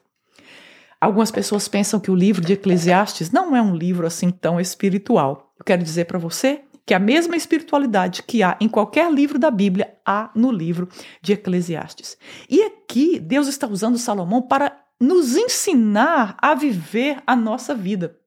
Algumas 1.01 1.31
pessoas 1.31 1.67
pensam 1.67 1.99
que 1.99 2.11
o 2.11 2.15
livro 2.15 2.43
de 2.43 2.53
Eclesiastes 2.53 3.31
não 3.31 3.55
é 3.55 3.61
um 3.61 3.75
livro 3.75 4.05
assim 4.05 4.29
tão 4.29 4.59
espiritual. 4.59 5.53
Eu 5.57 5.63
quero 5.63 5.81
dizer 5.81 6.05
para 6.05 6.19
você 6.19 6.61
que 6.85 6.93
a 6.93 6.99
mesma 6.99 7.35
espiritualidade 7.35 8.23
que 8.23 8.43
há 8.43 8.57
em 8.59 8.67
qualquer 8.67 9.11
livro 9.11 9.39
da 9.39 9.49
Bíblia 9.49 9.95
há 10.05 10.31
no 10.35 10.51
livro 10.51 10.89
de 11.21 11.33
Eclesiastes. 11.33 12.17
E 12.49 12.63
aqui 12.63 13.19
Deus 13.19 13.47
está 13.47 13.67
usando 13.67 13.97
Salomão 13.97 14.41
para 14.41 14.75
nos 14.99 15.35
ensinar 15.35 16.35
a 16.41 16.53
viver 16.53 17.21
a 17.25 17.35
nossa 17.35 17.73
vida. 17.73 18.17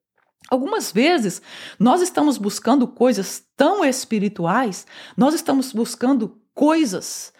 Algumas 0.52 0.92
vezes 0.92 1.40
nós 1.78 2.02
estamos 2.02 2.36
buscando 2.36 2.86
coisas 2.86 3.42
tão 3.56 3.82
espirituais, 3.82 4.86
nós 5.16 5.32
estamos 5.32 5.72
buscando 5.72 6.38
coisas 6.52 7.32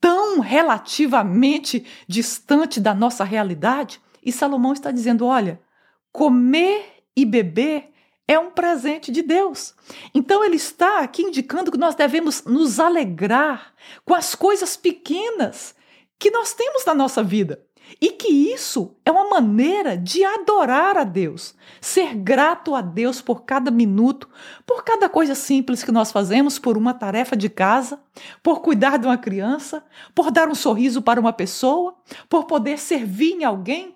tão 0.00 0.40
relativamente 0.40 1.84
distante 2.08 2.80
da 2.80 2.94
nossa 2.94 3.24
realidade, 3.24 4.00
e 4.24 4.32
Salomão 4.32 4.72
está 4.72 4.90
dizendo: 4.90 5.26
olha, 5.26 5.60
comer 6.10 7.04
e 7.14 7.26
beber 7.26 7.92
é 8.26 8.38
um 8.38 8.50
presente 8.50 9.12
de 9.12 9.20
Deus. 9.20 9.74
Então 10.14 10.42
ele 10.42 10.56
está 10.56 11.00
aqui 11.00 11.24
indicando 11.24 11.70
que 11.70 11.76
nós 11.76 11.94
devemos 11.94 12.42
nos 12.44 12.80
alegrar 12.80 13.74
com 14.02 14.14
as 14.14 14.34
coisas 14.34 14.78
pequenas 14.78 15.74
que 16.18 16.30
nós 16.30 16.52
temos 16.54 16.84
na 16.84 16.94
nossa 16.94 17.22
vida. 17.22 17.62
E 18.00 18.10
que 18.10 18.28
isso 18.28 18.96
é 19.04 19.12
uma 19.12 19.28
maneira 19.28 19.96
de 19.96 20.24
adorar 20.24 20.98
a 20.98 21.04
Deus, 21.04 21.54
ser 21.80 22.16
grato 22.16 22.74
a 22.74 22.80
Deus 22.80 23.20
por 23.20 23.44
cada 23.44 23.70
minuto, 23.70 24.28
por 24.66 24.82
cada 24.82 25.08
coisa 25.08 25.36
simples 25.36 25.84
que 25.84 25.92
nós 25.92 26.10
fazemos, 26.10 26.58
por 26.58 26.76
uma 26.76 26.92
tarefa 26.92 27.36
de 27.36 27.48
casa, 27.48 28.00
por 28.42 28.60
cuidar 28.60 28.98
de 28.98 29.06
uma 29.06 29.16
criança, 29.16 29.84
por 30.14 30.32
dar 30.32 30.48
um 30.48 30.54
sorriso 30.54 31.00
para 31.00 31.20
uma 31.20 31.32
pessoa, 31.32 31.94
por 32.28 32.44
poder 32.46 32.76
servir 32.78 33.34
em 33.34 33.44
alguém, 33.44 33.94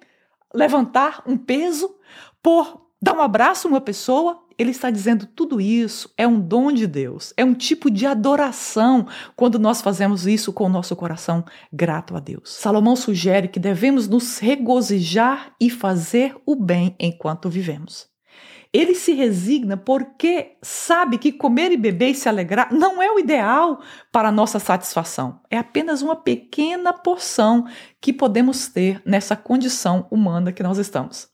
levantar 0.55 1.23
um 1.27 1.37
peso, 1.37 1.97
por 2.41 2.90
dar 3.01 3.15
um 3.15 3.21
abraço 3.21 3.67
a 3.67 3.71
uma 3.71 3.81
pessoa, 3.81 4.43
ele 4.59 4.73
está 4.73 4.91
dizendo 4.91 5.25
tudo 5.25 5.59
isso 5.59 6.13
é 6.19 6.27
um 6.27 6.39
dom 6.39 6.71
de 6.71 6.87
Deus, 6.87 7.33
é 7.35 7.43
um 7.43 7.55
tipo 7.55 7.91
de 7.91 8.05
adoração 8.05 9.07
quando 9.35 9.59
nós 9.59 9.81
fazemos 9.81 10.27
isso 10.27 10.53
com 10.53 10.65
o 10.65 10.69
nosso 10.69 10.95
coração 10.95 11.43
grato 11.73 12.15
a 12.15 12.21
Deus. 12.21 12.57
Salomão 12.57 12.95
sugere 12.95 13.49
que 13.49 13.59
devemos 13.59 14.07
nos 14.07 14.39
regozijar 14.39 15.55
e 15.59 15.71
fazer 15.71 16.37
o 16.45 16.55
bem 16.55 16.95
enquanto 17.01 17.49
vivemos. 17.49 18.10
Ele 18.73 18.95
se 18.95 19.13
resigna 19.13 19.77
porque 19.77 20.57
sabe 20.63 21.19
que 21.19 21.33
comer 21.33 21.73
e 21.73 21.77
beber 21.77 22.11
e 22.11 22.15
se 22.15 22.29
alegrar 22.29 22.73
não 22.73 23.03
é 23.03 23.11
o 23.11 23.19
ideal 23.19 23.81
para 24.13 24.29
a 24.29 24.33
nossa 24.33 24.61
satisfação. 24.61 25.41
É 25.51 25.59
apenas 25.59 26.03
uma 26.03 26.15
pequena 26.15 26.93
porção 26.93 27.67
que 28.01 28.13
podemos 28.13 28.69
ter 28.69 29.03
nessa 29.05 29.35
condição 29.35 30.07
humana 30.09 30.53
que 30.53 30.63
nós 30.63 30.79
estamos. 30.79 31.29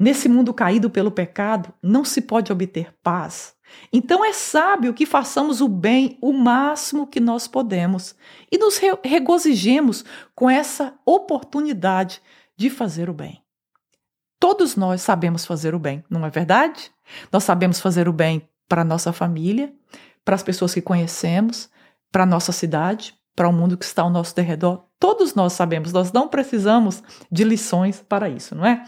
Nesse 0.00 0.28
mundo 0.28 0.52
caído 0.52 0.90
pelo 0.90 1.12
pecado, 1.12 1.72
não 1.80 2.04
se 2.04 2.20
pode 2.20 2.52
obter 2.52 2.92
paz. 3.04 3.54
Então 3.92 4.24
é 4.24 4.32
sábio 4.32 4.92
que 4.92 5.06
façamos 5.06 5.60
o 5.60 5.68
bem 5.68 6.18
o 6.20 6.32
máximo 6.32 7.06
que 7.06 7.20
nós 7.20 7.46
podemos 7.46 8.16
e 8.50 8.58
nos 8.58 8.80
regozijemos 9.04 10.04
com 10.34 10.50
essa 10.50 10.94
oportunidade 11.06 12.20
de 12.56 12.68
fazer 12.68 13.08
o 13.08 13.14
bem. 13.14 13.39
Todos 14.40 14.74
nós 14.74 15.02
sabemos 15.02 15.44
fazer 15.44 15.74
o 15.74 15.78
bem, 15.78 16.02
não 16.08 16.24
é 16.24 16.30
verdade? 16.30 16.90
Nós 17.30 17.44
sabemos 17.44 17.78
fazer 17.78 18.08
o 18.08 18.12
bem 18.12 18.48
para 18.66 18.80
a 18.80 18.84
nossa 18.84 19.12
família, 19.12 19.70
para 20.24 20.34
as 20.34 20.42
pessoas 20.42 20.72
que 20.72 20.80
conhecemos, 20.80 21.68
para 22.10 22.22
a 22.22 22.26
nossa 22.26 22.50
cidade, 22.50 23.14
para 23.36 23.48
o 23.48 23.52
mundo 23.52 23.76
que 23.76 23.84
está 23.84 24.02
ao 24.02 24.10
nosso 24.10 24.34
derredor. 24.34 24.84
Todos 24.98 25.34
nós 25.34 25.52
sabemos, 25.52 25.92
nós 25.92 26.10
não 26.10 26.26
precisamos 26.26 27.02
de 27.30 27.44
lições 27.44 28.02
para 28.06 28.28
isso, 28.28 28.54
não 28.54 28.64
é? 28.64 28.84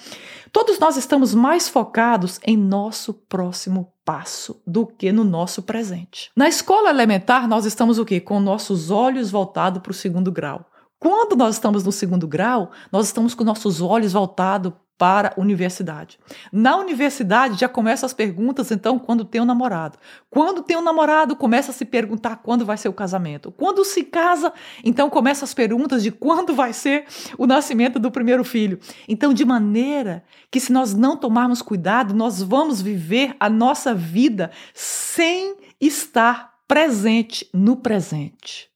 Todos 0.51 0.79
nós 0.79 0.97
estamos 0.97 1.35
mais 1.35 1.69
focados 1.69 2.41
em 2.45 2.57
nosso 2.57 3.13
próximo 3.15 3.93
passo 4.05 4.63
do 4.67 4.87
que 4.87 5.13
no 5.13 5.25
nosso 5.25 5.63
presente. 5.63 6.31
Na 6.37 6.49
escola 6.49 6.91
elementar, 6.91 7.47
nós 7.47 7.65
estamos 7.67 7.99
o 7.99 8.05
quê? 8.05 8.21
Com 8.21 8.41
nossos 8.41 8.91
olhos 8.91 9.31
voltados 9.31 9.83
para 9.83 9.93
o 9.93 9.95
segundo 9.95 10.33
grau. 10.33 10.67
Quando 10.99 11.35
nós 11.35 11.57
estamos 11.57 11.83
no 11.83 11.91
segundo 11.91 12.29
grau, 12.29 12.71
nós 12.91 13.07
estamos 13.07 13.35
com 13.35 13.43
nossos 13.43 13.81
olhos 13.81 14.13
voltados 14.13 14.73
para 15.03 15.35
a 15.37 15.41
universidade. 15.41 16.17
Na 16.53 16.77
universidade 16.77 17.59
já 17.59 17.69
começam 17.69 18.07
as 18.07 18.15
perguntas, 18.15 18.71
então, 18.71 19.01
quando 19.01 19.25
tem 19.25 19.41
um 19.41 19.45
namorado. 19.45 19.99
Quando 20.31 20.63
tem 20.63 20.77
um 20.77 20.81
namorado, 20.81 21.35
começa 21.35 21.73
a 21.73 21.75
se 21.75 21.85
perguntar 21.85 22.37
quando 22.37 22.65
vai 22.65 22.77
ser 22.77 22.89
o 22.89 22.93
casamento. 22.93 23.51
Quando 23.51 23.85
se 23.85 24.05
casa, 24.05 24.53
então 24.85 25.11
começam 25.11 25.45
as 25.45 25.53
perguntas 25.53 26.05
de 26.05 26.13
quando 26.13 26.55
vai 26.55 26.73
ser 26.73 27.07
o 27.37 27.49
nascimento 27.49 27.99
do 27.99 28.13
primeiro 28.13 28.45
filho. 28.45 28.79
Então, 29.09 29.35
de 29.35 29.45
maneira 29.45 30.23
que 30.53 30.61
se 30.61 30.71
nós 30.71 30.95
não 30.95 31.17
tomarmos 31.17 31.63
cuidado, 31.63 32.15
nós 32.15 32.41
vamos 32.41 32.81
viver 32.81 33.35
a 33.41 33.51
nossa 33.51 33.93
vida 33.93 34.53
sem 34.73 35.57
estar 35.81 36.59
presente 36.69 37.51
no 37.53 37.75
presente. 37.75 38.71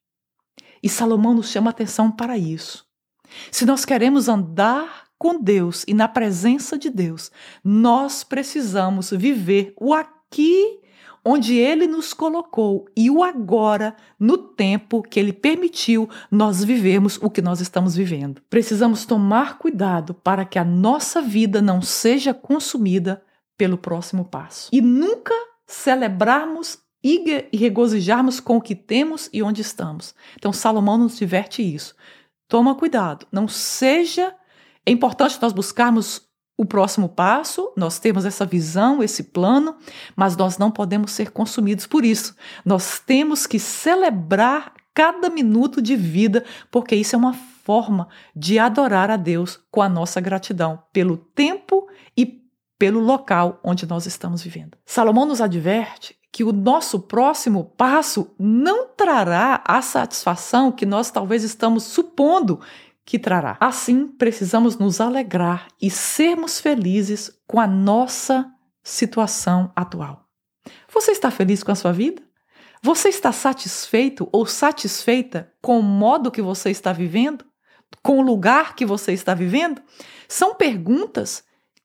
E 0.82 0.88
Salomão 0.88 1.34
nos 1.34 1.50
chama 1.50 1.70
atenção 1.70 2.10
para 2.10 2.36
isso. 2.36 2.84
Se 3.52 3.64
nós 3.64 3.84
queremos 3.84 4.28
andar 4.28 5.05
com 5.18 5.40
Deus 5.40 5.84
e 5.86 5.94
na 5.94 6.08
presença 6.08 6.78
de 6.78 6.90
Deus, 6.90 7.30
nós 7.64 8.22
precisamos 8.22 9.10
viver 9.10 9.72
o 9.80 9.94
aqui 9.94 10.80
onde 11.28 11.56
ele 11.56 11.88
nos 11.88 12.14
colocou 12.14 12.86
e 12.96 13.10
o 13.10 13.24
agora 13.24 13.96
no 14.16 14.38
tempo 14.38 15.02
que 15.02 15.18
ele 15.18 15.32
permitiu 15.32 16.08
nós 16.30 16.62
vivemos 16.62 17.18
o 17.20 17.28
que 17.28 17.42
nós 17.42 17.60
estamos 17.60 17.96
vivendo. 17.96 18.40
Precisamos 18.48 19.04
tomar 19.04 19.58
cuidado 19.58 20.14
para 20.14 20.44
que 20.44 20.56
a 20.56 20.64
nossa 20.64 21.20
vida 21.20 21.60
não 21.60 21.82
seja 21.82 22.32
consumida 22.32 23.20
pelo 23.58 23.76
próximo 23.76 24.24
passo 24.24 24.68
e 24.72 24.80
nunca 24.80 25.34
celebrarmos 25.66 26.78
e 27.02 27.48
regozijarmos 27.52 28.38
com 28.38 28.56
o 28.56 28.62
que 28.62 28.76
temos 28.76 29.28
e 29.32 29.42
onde 29.42 29.62
estamos. 29.62 30.14
Então 30.36 30.52
Salomão 30.52 30.96
nos 30.96 31.16
diverte 31.16 31.60
isso. 31.60 31.94
Toma 32.46 32.76
cuidado, 32.76 33.26
não 33.32 33.48
seja 33.48 34.32
é 34.86 34.92
importante 34.92 35.38
nós 35.42 35.52
buscarmos 35.52 36.22
o 36.56 36.64
próximo 36.64 37.08
passo, 37.08 37.70
nós 37.76 37.98
temos 37.98 38.24
essa 38.24 38.46
visão, 38.46 39.02
esse 39.02 39.24
plano, 39.24 39.76
mas 40.14 40.36
nós 40.36 40.56
não 40.56 40.70
podemos 40.70 41.10
ser 41.10 41.30
consumidos 41.30 41.86
por 41.86 42.04
isso. 42.04 42.34
Nós 42.64 42.98
temos 42.98 43.46
que 43.46 43.58
celebrar 43.58 44.72
cada 44.94 45.28
minuto 45.28 45.82
de 45.82 45.94
vida, 45.94 46.42
porque 46.70 46.96
isso 46.96 47.14
é 47.14 47.18
uma 47.18 47.34
forma 47.34 48.08
de 48.34 48.58
adorar 48.58 49.10
a 49.10 49.16
Deus 49.16 49.60
com 49.70 49.82
a 49.82 49.88
nossa 49.88 50.20
gratidão 50.20 50.82
pelo 50.92 51.18
tempo 51.18 51.86
e 52.16 52.42
pelo 52.78 53.00
local 53.00 53.60
onde 53.62 53.86
nós 53.86 54.06
estamos 54.06 54.40
vivendo. 54.40 54.78
Salomão 54.86 55.26
nos 55.26 55.42
adverte 55.42 56.16
que 56.32 56.44
o 56.44 56.52
nosso 56.52 57.00
próximo 57.00 57.64
passo 57.78 58.30
não 58.38 58.88
trará 58.88 59.62
a 59.66 59.80
satisfação 59.80 60.70
que 60.70 60.84
nós 60.84 61.10
talvez 61.10 61.42
estamos 61.42 61.84
supondo 61.84 62.60
que 63.06 63.20
trará. 63.20 63.56
Assim, 63.60 64.08
precisamos 64.08 64.76
nos 64.76 65.00
alegrar 65.00 65.68
e 65.80 65.88
sermos 65.88 66.60
felizes 66.60 67.30
com 67.46 67.60
a 67.60 67.66
nossa 67.66 68.52
situação 68.82 69.72
atual. 69.76 70.26
Você 70.92 71.12
está 71.12 71.30
feliz 71.30 71.62
com 71.62 71.70
a 71.70 71.76
sua 71.76 71.92
vida? 71.92 72.20
Você 72.82 73.08
está 73.08 73.30
satisfeito 73.30 74.28
ou 74.32 74.44
satisfeita 74.44 75.52
com 75.62 75.78
o 75.78 75.82
modo 75.82 76.32
que 76.32 76.42
você 76.42 76.70
está 76.70 76.92
vivendo? 76.92 77.44
Com 78.02 78.18
o 78.18 78.22
lugar 78.22 78.74
que 78.74 78.84
você 78.84 79.12
está 79.12 79.34
vivendo? 79.34 79.80
São 80.28 80.56
perguntas 80.56 81.44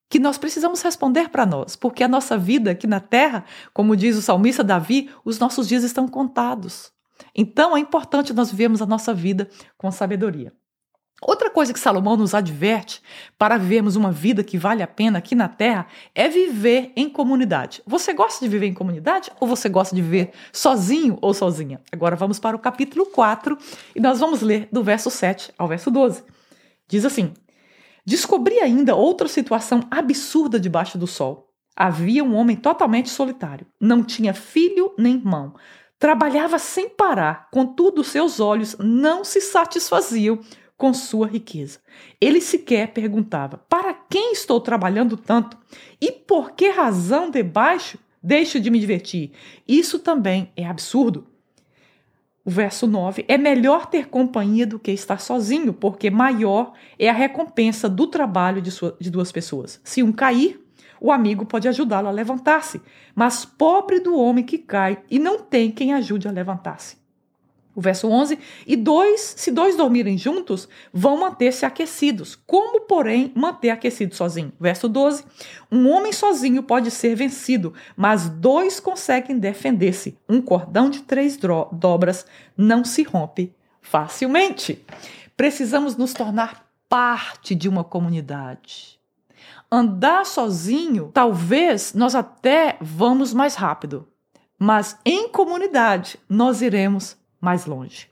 que 0.09 0.19
nós 0.19 0.37
precisamos 0.39 0.81
responder 0.81 1.29
para 1.29 1.45
nós, 1.45 1.75
porque 1.75 2.03
a 2.03 2.07
nossa 2.07 2.37
vida 2.37 2.71
aqui 2.71 2.87
na 2.87 2.99
terra, 2.99 3.45
como 3.73 3.95
diz 3.95 4.17
o 4.17 4.21
salmista 4.21 4.63
Davi, 4.63 5.09
os 5.23 5.39
nossos 5.39 5.67
dias 5.67 5.83
estão 5.83 6.07
contados. 6.07 6.91
Então 7.35 7.77
é 7.77 7.79
importante 7.79 8.33
nós 8.33 8.51
vivermos 8.51 8.81
a 8.81 8.85
nossa 8.85 9.13
vida 9.13 9.47
com 9.77 9.89
sabedoria. 9.91 10.51
Outra 11.23 11.51
coisa 11.51 11.71
que 11.71 11.79
Salomão 11.79 12.17
nos 12.17 12.33
adverte 12.33 12.99
para 13.37 13.55
vivermos 13.55 13.95
uma 13.95 14.11
vida 14.11 14.43
que 14.43 14.57
vale 14.57 14.81
a 14.81 14.87
pena 14.87 15.19
aqui 15.19 15.35
na 15.35 15.47
Terra 15.47 15.85
é 16.15 16.27
viver 16.27 16.91
em 16.95 17.07
comunidade. 17.07 17.83
Você 17.85 18.11
gosta 18.11 18.43
de 18.43 18.49
viver 18.49 18.65
em 18.65 18.73
comunidade 18.73 19.31
ou 19.39 19.47
você 19.47 19.69
gosta 19.69 19.95
de 19.95 20.01
viver 20.01 20.31
sozinho 20.51 21.19
ou 21.21 21.31
sozinha? 21.31 21.79
Agora 21.91 22.15
vamos 22.15 22.39
para 22.39 22.55
o 22.55 22.59
capítulo 22.59 23.05
4 23.05 23.55
e 23.95 23.99
nós 23.99 24.19
vamos 24.19 24.41
ler 24.41 24.67
do 24.71 24.83
verso 24.83 25.11
7 25.11 25.53
ao 25.59 25.67
verso 25.67 25.91
12. 25.91 26.23
Diz 26.89 27.05
assim: 27.05 27.33
Descobri 28.03 28.59
ainda 28.59 28.95
outra 28.95 29.27
situação 29.27 29.81
absurda 29.91 30.59
debaixo 30.59 30.97
do 30.97 31.05
sol. 31.05 31.49
Havia 31.75 32.23
um 32.23 32.35
homem 32.35 32.55
totalmente 32.55 33.09
solitário, 33.09 33.67
não 33.79 34.03
tinha 34.03 34.33
filho 34.33 34.91
nem 34.97 35.17
irmão. 35.17 35.53
Trabalhava 35.99 36.57
sem 36.57 36.89
parar, 36.89 37.47
contudo, 37.51 38.03
seus 38.03 38.39
olhos 38.39 38.75
não 38.79 39.23
se 39.23 39.39
satisfaziam 39.39 40.39
com 40.81 40.95
sua 40.95 41.27
riqueza. 41.27 41.77
Ele 42.19 42.41
sequer 42.41 42.87
perguntava: 42.87 43.59
Para 43.69 43.93
quem 43.93 44.33
estou 44.33 44.59
trabalhando 44.59 45.15
tanto? 45.15 45.55
E 46.01 46.11
por 46.11 46.53
que 46.53 46.69
razão 46.71 47.29
debaixo 47.29 47.99
deixo 48.21 48.59
de 48.59 48.71
me 48.71 48.79
divertir? 48.79 49.31
Isso 49.67 49.99
também 49.99 50.51
é 50.57 50.65
absurdo. 50.65 51.27
O 52.43 52.49
verso 52.49 52.87
9: 52.87 53.23
É 53.27 53.37
melhor 53.37 53.85
ter 53.85 54.07
companhia 54.07 54.65
do 54.65 54.79
que 54.79 54.89
estar 54.89 55.21
sozinho, 55.21 55.71
porque 55.71 56.09
maior 56.09 56.73
é 56.97 57.07
a 57.07 57.13
recompensa 57.13 57.87
do 57.87 58.07
trabalho 58.07 58.59
de, 58.59 58.71
sua, 58.71 58.97
de 58.99 59.11
duas 59.11 59.31
pessoas. 59.31 59.79
Se 59.83 60.01
um 60.01 60.11
cair, 60.11 60.59
o 60.99 61.11
amigo 61.11 61.45
pode 61.45 61.67
ajudá-lo 61.67 62.07
a 62.07 62.11
levantar-se, 62.11 62.81
mas 63.13 63.45
pobre 63.45 63.99
do 63.99 64.17
homem 64.17 64.43
que 64.43 64.57
cai 64.57 64.97
e 65.11 65.19
não 65.19 65.43
tem 65.43 65.69
quem 65.69 65.93
ajude 65.93 66.27
a 66.27 66.31
levantar-se. 66.31 67.00
O 67.73 67.81
verso 67.81 68.09
11: 68.09 68.37
E 68.67 68.75
dois, 68.75 69.33
se 69.37 69.51
dois 69.51 69.77
dormirem 69.77 70.17
juntos, 70.17 70.67
vão 70.93 71.19
manter-se 71.19 71.65
aquecidos. 71.65 72.35
Como, 72.35 72.81
porém, 72.81 73.31
manter 73.35 73.69
aquecido 73.69 74.13
sozinho? 74.15 74.51
Verso 74.59 74.89
12: 74.89 75.23
Um 75.71 75.89
homem 75.89 76.11
sozinho 76.11 76.63
pode 76.63 76.91
ser 76.91 77.15
vencido, 77.15 77.73
mas 77.95 78.27
dois 78.29 78.79
conseguem 78.79 79.39
defender-se. 79.39 80.17
Um 80.27 80.41
cordão 80.41 80.89
de 80.89 81.01
três 81.01 81.37
dobras 81.71 82.25
não 82.57 82.83
se 82.83 83.03
rompe 83.03 83.53
facilmente. 83.81 84.85
Precisamos 85.37 85.95
nos 85.95 86.13
tornar 86.13 86.69
parte 86.89 87.55
de 87.55 87.69
uma 87.69 87.83
comunidade. 87.83 88.99
Andar 89.71 90.25
sozinho, 90.25 91.09
talvez 91.13 91.93
nós 91.93 92.13
até 92.13 92.77
vamos 92.81 93.33
mais 93.33 93.55
rápido, 93.55 94.05
mas 94.59 94.99
em 95.05 95.29
comunidade 95.29 96.19
nós 96.27 96.61
iremos 96.61 97.17
mais 97.41 97.65
longe. 97.65 98.07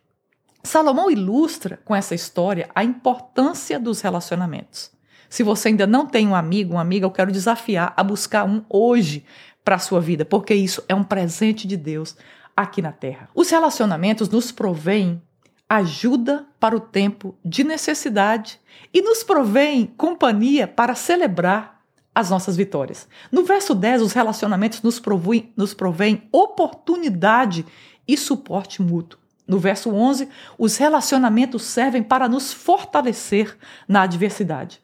Salomão 0.64 1.10
ilustra 1.10 1.80
com 1.86 1.96
essa 1.96 2.14
história 2.14 2.70
a 2.76 2.84
importância 2.84 3.80
dos 3.80 4.02
relacionamentos. 4.02 4.92
Se 5.30 5.44
você 5.44 5.70
ainda 5.70 5.86
não 5.86 6.06
tem 6.06 6.28
um 6.28 6.36
amigo, 6.36 6.74
uma 6.74 6.82
amiga, 6.82 7.06
eu 7.06 7.12
quero 7.12 7.32
desafiar 7.32 7.94
a 7.96 8.04
buscar 8.04 8.46
um 8.46 8.66
hoje 8.68 9.24
para 9.64 9.76
a 9.76 9.80
sua 9.80 10.02
vida, 10.02 10.26
porque 10.26 10.54
isso 10.54 10.84
é 10.90 10.96
um 10.96 11.04
presente 11.04 11.68
de 11.68 11.78
Deus 11.78 12.18
aqui 12.58 12.82
na 12.82 12.92
terra. 12.92 13.30
Os 13.36 13.50
relacionamentos 13.50 14.28
nos 14.28 14.52
provêm 14.52 15.22
ajuda 15.70 16.48
para 16.60 16.76
o 16.76 16.80
tempo 16.80 17.38
de 17.46 17.64
necessidade 17.64 18.60
e 18.92 19.02
nos 19.04 19.24
provém 19.24 19.86
companhia 19.86 20.68
para 20.68 20.96
celebrar 20.96 21.80
as 22.14 22.32
nossas 22.32 22.58
vitórias. 22.58 23.08
No 23.32 23.44
verso 23.44 23.76
10, 23.76 24.02
os 24.02 24.14
relacionamentos 24.14 24.82
nos 24.82 25.00
provêm, 25.00 25.54
nos 25.56 25.76
provêm 25.76 26.28
oportunidade 26.32 27.64
e 28.08 28.18
suporte 28.18 28.82
mútuo. 28.82 29.19
No 29.50 29.58
verso 29.58 29.90
11, 29.90 30.30
os 30.60 30.78
relacionamentos 30.78 31.64
servem 31.64 32.04
para 32.04 32.30
nos 32.30 32.54
fortalecer 32.54 33.58
na 33.88 34.04
adversidade. 34.04 34.80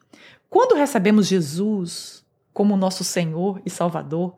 Quando 0.50 0.76
recebemos 0.76 1.28
Jesus 1.28 2.26
como 2.52 2.76
nosso 2.76 3.04
Senhor 3.04 3.62
e 3.64 3.70
Salvador, 3.70 4.36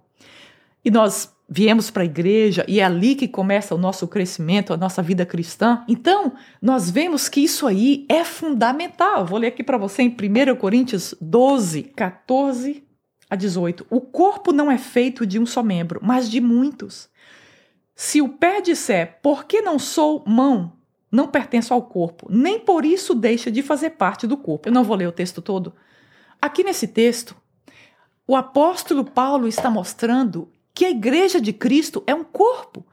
e 0.84 0.92
nós 0.92 1.34
viemos 1.50 1.90
para 1.90 2.04
a 2.04 2.06
igreja 2.06 2.66
e 2.68 2.82
é 2.82 2.84
ali 2.84 3.16
que 3.16 3.26
começa 3.26 3.74
o 3.74 3.78
nosso 3.78 4.06
crescimento, 4.06 4.74
a 4.74 4.78
nossa 4.78 5.02
vida 5.02 5.26
cristã, 5.26 5.86
então 5.88 6.34
nós 6.62 6.92
vemos 6.92 7.30
que 7.30 7.40
isso 7.40 7.66
aí 7.66 8.06
é 8.10 8.26
fundamental. 8.26 9.26
Vou 9.26 9.40
ler 9.40 9.48
aqui 9.48 9.64
para 9.64 9.78
você 9.78 10.02
em 10.02 10.10
1 10.10 10.58
Coríntios 10.58 11.16
12, 11.22 11.84
14 11.96 12.84
a 13.30 13.36
18. 13.38 13.88
O 13.90 14.02
corpo 14.02 14.52
não 14.52 14.70
é 14.70 14.78
feito 14.78 15.26
de 15.26 15.40
um 15.40 15.46
só 15.46 15.64
membro, 15.64 16.02
mas 16.04 16.30
de 16.30 16.42
muitos. 16.42 17.10
Se 18.00 18.22
o 18.22 18.30
pé 18.30 18.62
disser, 18.62 19.18
por 19.24 19.46
que 19.46 19.60
não 19.60 19.80
sou 19.80 20.24
mão, 20.28 20.74
não 21.12 21.28
pertenço 21.28 21.74
ao 21.74 21.82
corpo, 21.82 22.28
nem 22.30 22.60
por 22.60 22.86
isso 22.86 23.16
deixa 23.16 23.50
de 23.50 23.64
fazer 23.64 23.90
parte 23.90 24.28
do 24.28 24.38
corpo. 24.38 24.70
Eu 24.70 24.72
não 24.72 24.84
vou 24.84 24.96
ler 24.96 25.08
o 25.08 25.12
texto 25.12 25.42
todo. 25.42 25.74
Aqui 26.40 26.64
nesse 26.64 26.88
texto, 26.90 27.36
o 28.28 28.36
apóstolo 28.36 29.04
Paulo 29.04 29.48
está 29.48 29.68
mostrando 29.72 30.48
que 30.76 30.86
a 30.86 30.92
igreja 30.92 31.42
de 31.42 31.52
Cristo 31.52 32.04
é 32.06 32.14
um 32.14 32.24
corpo 32.24 32.86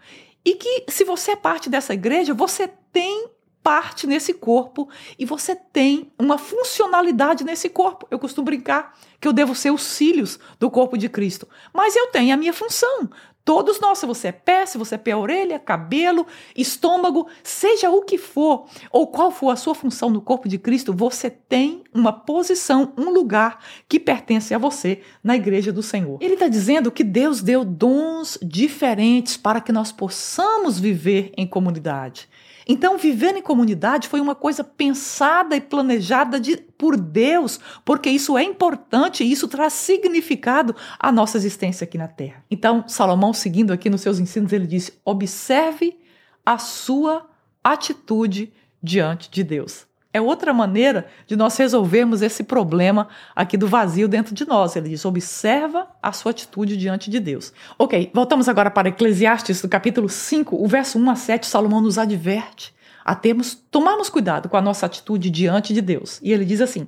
e 0.42 0.54
que 0.54 0.86
se 0.88 1.04
você 1.04 1.32
é 1.32 1.36
parte 1.36 1.68
dessa 1.68 1.92
igreja, 1.92 2.32
você 2.32 2.66
tem 2.90 3.28
parte 3.62 4.06
nesse 4.06 4.32
corpo 4.32 4.88
e 5.18 5.26
você 5.26 5.54
tem 5.54 6.10
uma 6.18 6.38
funcionalidade 6.38 7.44
nesse 7.44 7.68
corpo. 7.68 8.06
Eu 8.10 8.18
costumo 8.18 8.46
brincar 8.46 8.96
que 9.20 9.28
eu 9.28 9.34
devo 9.34 9.54
ser 9.54 9.70
os 9.70 9.82
cílios 9.82 10.38
do 10.58 10.70
corpo 10.70 10.96
de 10.96 11.10
Cristo, 11.10 11.46
mas 11.74 11.94
eu 11.94 12.06
tenho 12.06 12.32
a 12.32 12.38
minha 12.38 12.54
função. 12.54 13.10
Todos 13.44 13.78
nós, 13.78 13.98
se 13.98 14.06
você 14.06 14.28
é 14.28 14.32
pé, 14.32 14.64
se 14.64 14.78
você 14.78 14.94
é 14.94 14.98
pé, 14.98 15.14
orelha, 15.14 15.58
cabelo, 15.58 16.26
estômago, 16.56 17.26
seja 17.42 17.90
o 17.90 18.00
que 18.00 18.16
for, 18.16 18.66
ou 18.90 19.06
qual 19.06 19.30
for 19.30 19.50
a 19.50 19.56
sua 19.56 19.74
função 19.74 20.08
no 20.08 20.22
corpo 20.22 20.48
de 20.48 20.56
Cristo, 20.56 20.94
você 20.94 21.28
tem 21.28 21.84
uma 21.92 22.10
posição, 22.10 22.94
um 22.96 23.10
lugar 23.10 23.58
que 23.86 24.00
pertence 24.00 24.54
a 24.54 24.58
você 24.58 25.02
na 25.22 25.36
igreja 25.36 25.70
do 25.70 25.82
Senhor. 25.82 26.18
Ele 26.22 26.34
está 26.34 26.48
dizendo 26.48 26.90
que 26.90 27.04
Deus 27.04 27.42
deu 27.42 27.66
dons 27.66 28.38
diferentes 28.42 29.36
para 29.36 29.60
que 29.60 29.72
nós 29.72 29.92
possamos 29.92 30.80
viver 30.80 31.30
em 31.36 31.46
comunidade. 31.46 32.28
Então, 32.66 32.96
viver 32.98 33.36
em 33.36 33.42
comunidade 33.42 34.08
foi 34.08 34.20
uma 34.20 34.34
coisa 34.34 34.64
pensada 34.64 35.56
e 35.56 35.60
planejada 35.60 36.40
de, 36.40 36.56
por 36.56 36.96
Deus, 36.96 37.60
porque 37.84 38.08
isso 38.08 38.38
é 38.38 38.42
importante 38.42 39.22
e 39.22 39.30
isso 39.30 39.48
traz 39.48 39.72
significado 39.72 40.74
à 40.98 41.12
nossa 41.12 41.36
existência 41.36 41.84
aqui 41.84 41.98
na 41.98 42.08
Terra. 42.08 42.44
Então, 42.50 42.84
Salomão, 42.88 43.32
seguindo 43.32 43.72
aqui 43.72 43.90
nos 43.90 44.00
seus 44.00 44.18
ensinos, 44.18 44.52
ele 44.52 44.66
disse: 44.66 44.98
observe 45.04 45.98
a 46.44 46.58
sua 46.58 47.28
atitude 47.62 48.52
diante 48.82 49.30
de 49.30 49.42
Deus. 49.42 49.86
É 50.14 50.20
outra 50.20 50.54
maneira 50.54 51.08
de 51.26 51.34
nós 51.34 51.56
resolvermos 51.56 52.22
esse 52.22 52.44
problema 52.44 53.08
aqui 53.34 53.56
do 53.56 53.66
vazio 53.66 54.06
dentro 54.06 54.32
de 54.32 54.46
nós. 54.46 54.76
Ele 54.76 54.90
diz: 54.90 55.04
observa 55.04 55.88
a 56.00 56.12
sua 56.12 56.30
atitude 56.30 56.76
diante 56.76 57.10
de 57.10 57.18
Deus. 57.18 57.52
Ok, 57.76 58.12
voltamos 58.14 58.48
agora 58.48 58.70
para 58.70 58.90
Eclesiastes, 58.90 59.60
do 59.60 59.68
capítulo 59.68 60.08
5, 60.08 60.54
o 60.54 60.68
verso 60.68 61.00
1 61.00 61.10
a 61.10 61.16
7. 61.16 61.46
Salomão 61.48 61.80
nos 61.80 61.98
adverte 61.98 62.72
a 63.04 63.16
termos, 63.16 63.54
tomarmos 63.72 64.08
cuidado 64.08 64.48
com 64.48 64.56
a 64.56 64.62
nossa 64.62 64.86
atitude 64.86 65.28
diante 65.30 65.74
de 65.74 65.82
Deus. 65.82 66.20
E 66.22 66.32
ele 66.32 66.44
diz 66.44 66.60
assim: 66.60 66.86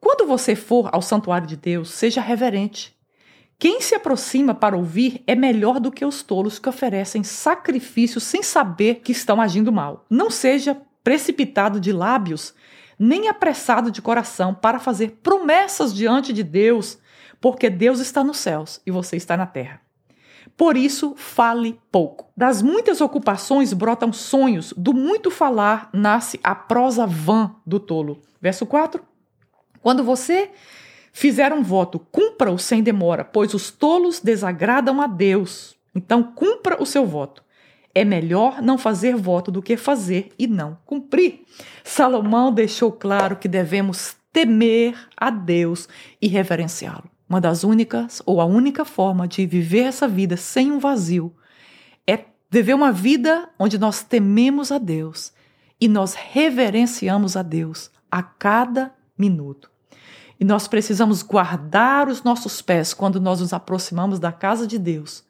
quando 0.00 0.26
você 0.26 0.56
for 0.56 0.90
ao 0.92 1.00
santuário 1.00 1.46
de 1.46 1.56
Deus, 1.56 1.90
seja 1.90 2.20
reverente. 2.20 2.96
Quem 3.58 3.80
se 3.80 3.94
aproxima 3.94 4.52
para 4.52 4.76
ouvir 4.76 5.22
é 5.26 5.34
melhor 5.34 5.80
do 5.80 5.90
que 5.90 6.04
os 6.04 6.22
tolos 6.22 6.58
que 6.58 6.68
oferecem 6.68 7.22
sacrifícios 7.22 8.24
sem 8.24 8.42
saber 8.42 8.96
que 8.96 9.12
estão 9.12 9.40
agindo 9.40 9.72
mal. 9.72 10.04
Não 10.10 10.28
seja 10.28 10.76
precipitado 11.06 11.78
de 11.78 11.92
lábios, 11.92 12.52
nem 12.98 13.28
apressado 13.28 13.92
de 13.92 14.02
coração 14.02 14.52
para 14.52 14.80
fazer 14.80 15.20
promessas 15.22 15.94
diante 15.94 16.32
de 16.32 16.42
Deus, 16.42 16.98
porque 17.40 17.70
Deus 17.70 18.00
está 18.00 18.24
nos 18.24 18.38
céus 18.38 18.80
e 18.84 18.90
você 18.90 19.14
está 19.14 19.36
na 19.36 19.46
terra. 19.46 19.80
Por 20.56 20.76
isso, 20.76 21.14
fale 21.16 21.80
pouco. 21.92 22.28
Das 22.36 22.60
muitas 22.60 23.00
ocupações 23.00 23.72
brotam 23.72 24.12
sonhos, 24.12 24.74
do 24.76 24.92
muito 24.92 25.30
falar 25.30 25.90
nasce 25.92 26.40
a 26.42 26.56
prosa 26.56 27.06
vã 27.06 27.54
do 27.64 27.78
tolo. 27.78 28.20
Verso 28.42 28.66
4. 28.66 29.00
Quando 29.80 30.02
você 30.02 30.50
fizeram 31.12 31.58
um 31.58 31.62
voto: 31.62 32.00
cumpra-o 32.00 32.58
sem 32.58 32.82
demora, 32.82 33.24
pois 33.24 33.54
os 33.54 33.70
tolos 33.70 34.18
desagradam 34.18 35.00
a 35.00 35.06
Deus. 35.06 35.76
Então, 35.94 36.24
cumpra 36.24 36.82
o 36.82 36.86
seu 36.86 37.06
voto. 37.06 37.45
É 37.96 38.04
melhor 38.04 38.60
não 38.60 38.76
fazer 38.76 39.16
voto 39.16 39.50
do 39.50 39.62
que 39.62 39.74
fazer 39.74 40.28
e 40.38 40.46
não 40.46 40.76
cumprir. 40.84 41.46
Salomão 41.82 42.52
deixou 42.52 42.92
claro 42.92 43.36
que 43.36 43.48
devemos 43.48 44.14
temer 44.30 44.94
a 45.16 45.30
Deus 45.30 45.88
e 46.20 46.28
reverenciá-lo. 46.28 47.10
Uma 47.26 47.40
das 47.40 47.64
únicas 47.64 48.20
ou 48.26 48.38
a 48.38 48.44
única 48.44 48.84
forma 48.84 49.26
de 49.26 49.46
viver 49.46 49.84
essa 49.84 50.06
vida 50.06 50.36
sem 50.36 50.70
um 50.70 50.78
vazio 50.78 51.34
é 52.06 52.26
viver 52.50 52.74
uma 52.74 52.92
vida 52.92 53.48
onde 53.58 53.78
nós 53.78 54.02
tememos 54.02 54.70
a 54.70 54.76
Deus 54.76 55.32
e 55.80 55.88
nós 55.88 56.12
reverenciamos 56.12 57.34
a 57.34 57.40
Deus 57.40 57.90
a 58.10 58.22
cada 58.22 58.92
minuto. 59.16 59.70
E 60.38 60.44
nós 60.44 60.68
precisamos 60.68 61.22
guardar 61.22 62.10
os 62.10 62.22
nossos 62.22 62.60
pés 62.60 62.92
quando 62.92 63.18
nós 63.18 63.40
nos 63.40 63.54
aproximamos 63.54 64.18
da 64.18 64.32
casa 64.32 64.66
de 64.66 64.78
Deus. 64.78 65.24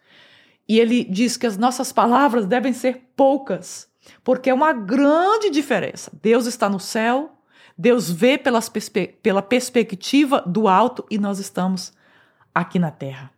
E 0.69 0.81
ele 0.81 1.05
diz 1.05 1.37
que 1.37 1.47
as 1.47 1.57
nossas 1.57 1.93
palavras 1.93 2.47
devem 2.47 2.73
ser 2.73 3.09
poucas, 3.17 3.89
porque 4.25 4.51
é 4.51 4.55
uma 4.55 4.73
grande 4.73 5.51
diferença. 5.51 6.11
Deus 6.21 6.47
está 6.47 6.69
no 6.69 6.81
céu, 6.81 7.37
Deus 7.79 8.11
vê 8.11 8.39
pelas 8.39 8.69
perspe 8.69 9.19
pela 9.23 9.43
perspectiva 9.43 10.43
do 10.47 10.67
alto 10.67 11.05
e 11.11 11.19
nós 11.19 11.39
estamos 11.39 11.93
aqui 12.55 12.79
na 12.79 12.91
terra. 12.91 13.31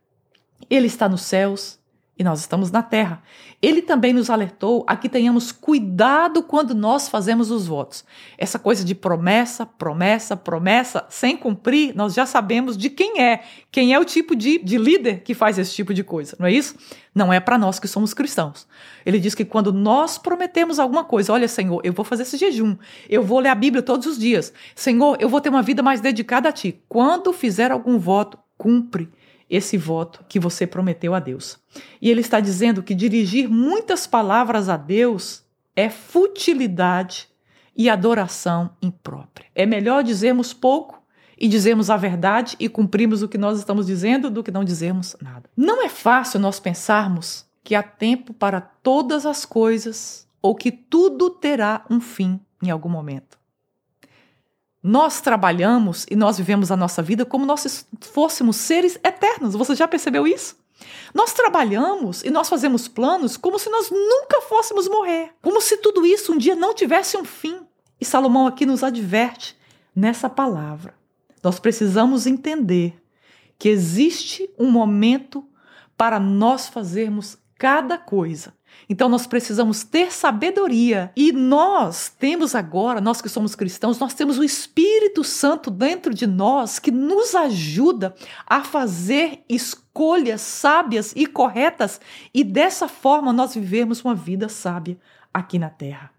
Ele 0.71 0.87
está 0.87 1.09
nos 1.09 1.23
céus, 1.23 1.78
e 2.19 2.25
nós 2.25 2.41
estamos 2.41 2.71
na 2.71 2.83
terra. 2.83 3.23
Ele 3.63 3.81
também 3.81 4.13
nos 4.13 4.29
alertou 4.29 4.85
a 4.89 4.97
que 4.97 5.09
tenhamos 5.09 5.53
cuidado 5.53 6.43
quando 6.43 6.75
nós 6.75 7.09
fazemos 7.09 7.51
os 7.51 7.67
votos. 7.67 8.05
Essa 8.37 8.59
coisa 8.59 8.85
de 8.85 8.95
promessa, 8.95 9.65
promessa, 9.65 10.37
promessa, 10.37 11.07
sem 11.09 11.37
cumprir, 11.37 11.95
nós 11.95 12.15
já 12.15 12.27
sabemos 12.27 12.77
de 12.77 12.91
quem 12.91 13.21
é, 13.23 13.43
quem 13.71 13.95
é 13.95 13.99
o 13.99 14.05
tipo 14.05 14.35
de, 14.35 14.59
de 14.59 14.77
líder 14.77 15.21
que 15.21 15.33
faz 15.33 15.59
esse 15.59 15.73
tipo 15.73 15.95
de 15.95 16.03
coisa, 16.03 16.37
não 16.39 16.47
é 16.47 16.53
isso? 16.53 16.75
Não 17.15 17.33
é 17.33 17.41
para 17.41 17.59
nós 17.59 17.79
que 17.79 17.89
somos 17.89 18.13
cristãos. 18.13 18.67
Ele 19.07 19.19
diz 19.19 19.35
que 19.35 19.45
quando 19.45 19.73
nós 19.73 20.19
prometemos 20.19 20.79
alguma 20.79 21.05
coisa, 21.05 21.33
olha, 21.33 21.49
Senhor, 21.49 21.81
eu 21.85 21.93
vou 21.93 22.05
fazer 22.05 22.23
esse 22.23 22.37
jejum, 22.37 22.77
eu 23.09 23.23
vou 23.23 23.39
ler 23.39 23.49
a 23.49 23.55
Bíblia 23.55 23.83
todos 23.83 24.07
os 24.07 24.19
dias, 24.19 24.53
Senhor, 24.75 25.17
eu 25.21 25.29
vou 25.29 25.41
ter 25.41 25.49
uma 25.49 25.63
vida 25.63 25.83
mais 25.83 26.01
dedicada 26.01 26.49
a 26.49 26.53
Ti. 26.53 26.81
Quando 26.89 27.33
fizer 27.33 27.71
algum 27.71 27.99
voto, 27.99 28.39
cumpre 28.57 29.09
esse 29.49 29.77
voto 29.77 30.25
que 30.29 30.39
você 30.39 30.67
prometeu 30.67 31.15
a 31.15 31.21
Deus. 31.21 31.59
E 32.01 32.11
ele 32.11 32.21
está 32.21 32.41
dizendo 32.41 32.83
que 32.83 32.95
dirigir 32.95 33.49
muitas 33.49 34.07
palavras 34.07 34.69
a 34.69 34.77
Deus 34.77 35.43
é 35.75 35.89
futilidade 35.89 37.29
e 37.77 37.89
adoração 37.89 38.71
imprópria. 38.83 39.47
É 39.55 39.65
melhor 39.65 40.03
dizermos 40.03 40.53
pouco 40.53 41.03
e 41.39 41.47
dizermos 41.47 41.89
a 41.89 41.97
verdade 41.97 42.57
e 42.59 42.69
cumprirmos 42.69 43.23
o 43.23 43.29
que 43.29 43.39
nós 43.39 43.59
estamos 43.59 43.87
dizendo 43.87 44.29
do 44.29 44.43
que 44.43 44.51
não 44.51 44.65
dizermos 44.65 45.17
nada. 45.23 45.49
Não 45.57 45.83
é 45.83 45.89
fácil 45.89 46.41
nós 46.41 46.59
pensarmos 46.59 47.47
que 47.63 47.75
há 47.75 47.83
tempo 47.83 48.35
para 48.35 48.61
todas 48.61 49.25
as 49.25 49.45
coisas 49.45 50.27
ou 50.43 50.55
que 50.55 50.73
tudo 50.73 51.31
terá 51.31 51.85
um 51.89 52.01
fim 52.01 52.41
em 52.63 52.71
algum 52.71 52.89
momento. 52.89 53.38
Nós 54.83 55.21
trabalhamos 55.21 56.07
e 56.11 56.15
nós 56.15 56.39
vivemos 56.39 56.71
a 56.71 56.77
nossa 56.77 57.03
vida 57.03 57.25
como 57.25 57.45
nós 57.45 57.87
fôssemos 58.01 58.57
seres 58.57 58.99
eternos. 59.05 59.55
Você 59.55 59.75
já 59.75 59.89
percebeu 59.89 60.27
isso? 60.27 60.57
Nós 61.13 61.33
trabalhamos 61.33 62.23
e 62.23 62.31
nós 62.31 62.49
fazemos 62.49 62.87
planos 62.87 63.37
como 63.37 63.59
se 63.59 63.69
nós 63.69 63.91
nunca 63.91 64.41
fôssemos 64.43 64.89
morrer, 64.89 65.33
como 65.43 65.61
se 65.61 65.79
tudo 65.79 66.07
isso 66.07 66.33
um 66.33 66.39
dia 66.39 66.55
não 66.55 66.75
tivesse 66.75 67.17
um 67.17 67.25
fim. 67.25 67.61
E 68.01 68.05
Salomão 68.05 68.47
aqui 68.47 68.65
nos 68.65 68.85
adverte 68.85 69.59
nessa 69.95 70.31
palavra. 70.31 70.95
Nós 71.43 71.59
precisamos 71.59 72.27
entender 72.27 72.97
que 73.59 73.69
existe 73.69 74.49
um 74.57 74.71
momento 74.71 75.45
para 75.97 76.21
nós 76.21 76.69
fazermos 76.69 77.37
cada 77.57 77.99
coisa 77.99 78.55
então 78.89 79.09
nós 79.09 79.27
precisamos 79.27 79.85
ter 79.85 80.13
sabedoria. 80.13 81.13
E 81.15 81.31
nós 81.33 82.09
temos 82.09 82.55
agora, 82.55 83.01
nós 83.01 83.21
que 83.21 83.29
somos 83.29 83.55
cristãos, 83.55 83.99
nós 83.99 84.15
temos 84.15 84.39
o 84.39 84.45
Espírito 84.45 85.23
Santo 85.23 85.71
dentro 85.71 86.15
de 86.15 86.27
nós 86.27 86.79
que 86.79 86.91
nos 86.91 87.35
ajuda 87.35 88.15
a 88.47 88.65
fazer 88.65 89.45
escolhas 89.49 90.41
sábias 90.41 91.13
e 91.15 91.27
corretas 91.27 92.01
e 92.33 92.43
dessa 92.43 92.89
forma 92.89 93.33
nós 93.33 93.55
vivemos 93.55 94.03
uma 94.03 94.15
vida 94.15 94.49
sábia 94.49 94.99
aqui 95.33 95.59
na 95.59 95.69
terra. 95.69 96.11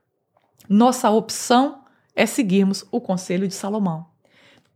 Nossa 0.67 1.09
opção 1.09 1.83
é 2.15 2.25
seguirmos 2.25 2.85
o 2.91 3.01
conselho 3.01 3.47
de 3.47 3.55
Salomão. 3.55 4.05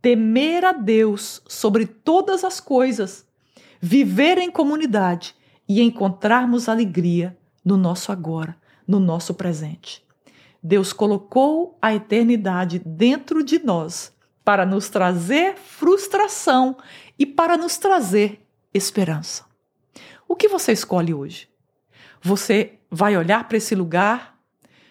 Temer 0.02 0.64
a 0.64 0.72
Deus 0.72 1.40
sobre 1.46 1.86
todas 1.86 2.44
as 2.44 2.58
coisas, 2.60 3.26
viver 3.80 4.38
em 4.38 4.50
comunidade 4.50 5.34
e 5.68 5.80
encontrarmos 5.80 6.68
alegria 6.68 7.36
no 7.64 7.76
nosso 7.76 8.12
agora, 8.12 8.56
no 8.86 9.00
nosso 9.00 9.34
presente. 9.34 10.04
Deus 10.62 10.92
colocou 10.92 11.78
a 11.80 11.94
eternidade 11.94 12.78
dentro 12.78 13.42
de 13.42 13.58
nós 13.58 14.12
para 14.44 14.66
nos 14.66 14.88
trazer 14.88 15.56
frustração 15.56 16.76
e 17.18 17.24
para 17.24 17.56
nos 17.56 17.78
trazer 17.78 18.46
esperança. 18.72 19.44
O 20.28 20.36
que 20.36 20.48
você 20.48 20.72
escolhe 20.72 21.14
hoje? 21.14 21.48
Você 22.22 22.78
vai 22.90 23.16
olhar 23.16 23.46
para 23.48 23.56
esse 23.56 23.74
lugar, 23.74 24.38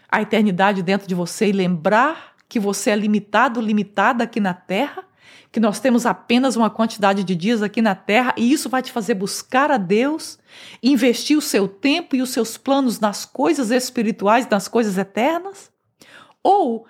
a 0.09 0.21
eternidade 0.21 0.83
dentro 0.83 1.07
de 1.07 1.15
você 1.15 1.47
e 1.47 1.51
lembrar 1.51 2.35
que 2.47 2.59
você 2.59 2.91
é 2.91 2.95
limitado, 2.95 3.59
limitada 3.59 4.23
aqui 4.23 4.39
na 4.39 4.53
terra? 4.53 5.03
Que 5.51 5.59
nós 5.59 5.79
temos 5.79 6.05
apenas 6.05 6.55
uma 6.55 6.69
quantidade 6.69 7.23
de 7.23 7.35
dias 7.35 7.61
aqui 7.61 7.81
na 7.81 7.93
Terra 7.93 8.33
e 8.37 8.51
isso 8.51 8.69
vai 8.69 8.81
te 8.81 8.91
fazer 8.91 9.13
buscar 9.13 9.71
a 9.71 9.77
Deus, 9.77 10.39
investir 10.81 11.37
o 11.37 11.41
seu 11.41 11.67
tempo 11.67 12.15
e 12.15 12.21
os 12.21 12.31
seus 12.31 12.57
planos 12.57 12.99
nas 12.99 13.25
coisas 13.25 13.71
espirituais, 13.71 14.47
nas 14.49 14.67
coisas 14.67 14.97
eternas? 14.97 15.71
Ou 16.41 16.85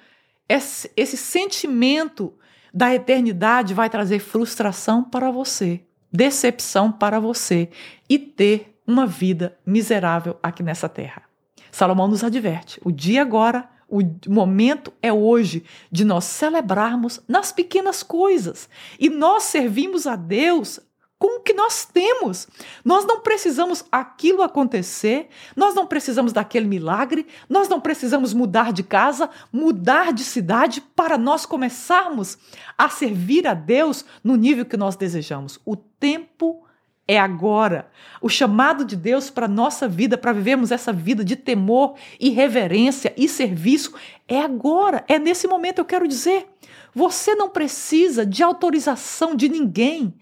esse, 0.48 0.90
esse 0.96 1.18
sentimento 1.18 2.34
da 2.74 2.94
eternidade 2.94 3.74
vai 3.74 3.90
trazer 3.90 4.20
frustração 4.20 5.04
para 5.04 5.30
você, 5.30 5.82
decepção 6.12 6.92
para 6.92 7.20
você 7.20 7.70
e 8.10 8.18
ter 8.18 8.80
uma 8.88 9.06
vida 9.06 9.58
miserável 9.66 10.40
aqui 10.42 10.64
nessa 10.64 10.90
terra? 10.90 11.24
Salomão 11.72 12.08
nos 12.08 12.24
adverte: 12.24 12.80
o 12.84 12.92
dia 12.92 13.22
agora 13.22 13.70
o 13.94 14.32
momento 14.32 14.92
é 15.04 15.14
hoje 15.14 15.64
de 15.92 16.04
nós 16.04 16.26
celebrarmos 16.26 17.22
nas 17.28 17.52
pequenas 17.52 18.02
coisas 18.02 18.68
e 19.00 19.08
nós 19.08 19.44
servimos 19.44 20.08
a 20.08 20.16
Deus 20.16 20.80
com 21.20 21.38
o 21.38 21.42
que 21.42 21.54
nós 21.54 21.86
temos. 21.86 22.48
Nós 22.84 23.06
não 23.06 23.22
precisamos 23.22 23.86
aquilo 23.92 24.42
acontecer, 24.42 25.30
nós 25.56 25.76
não 25.76 25.86
precisamos 25.86 26.34
daquele 26.34 26.66
milagre, 26.68 27.28
nós 27.48 27.70
não 27.70 27.80
precisamos 27.80 28.34
mudar 28.34 28.74
de 28.74 28.82
casa, 28.82 29.30
mudar 29.52 30.12
de 30.12 30.24
cidade 30.24 30.82
para 30.82 31.18
nós 31.18 31.46
começarmos 31.46 32.38
a 32.76 32.90
servir 32.90 33.48
a 33.48 33.54
Deus 33.54 34.04
no 34.24 34.36
nível 34.36 34.66
que 34.66 34.76
nós 34.76 34.96
desejamos. 34.96 35.60
O 35.64 35.76
tempo 35.76 36.63
é 37.08 37.18
agora. 37.20 37.90
O 38.22 38.30
chamado 38.30 38.86
de 38.86 38.96
Deus 38.96 39.30
para 39.30 39.48
nossa 39.48 39.88
vida, 39.88 40.18
para 40.18 40.32
vivermos 40.32 40.72
essa 40.72 40.94
vida 40.94 41.24
de 41.24 41.36
temor 41.36 41.96
e 42.20 42.30
reverência 42.30 43.14
e 43.18 43.28
serviço, 43.28 43.94
é 44.28 44.40
agora, 44.40 45.04
é 45.08 45.20
nesse 45.20 45.48
momento. 45.48 45.80
Eu 45.80 45.86
quero 45.86 46.08
dizer, 46.08 46.48
você 46.94 47.36
não 47.36 47.50
precisa 47.50 48.26
de 48.26 48.42
autorização 48.42 49.36
de 49.36 49.50
ninguém 49.50 50.14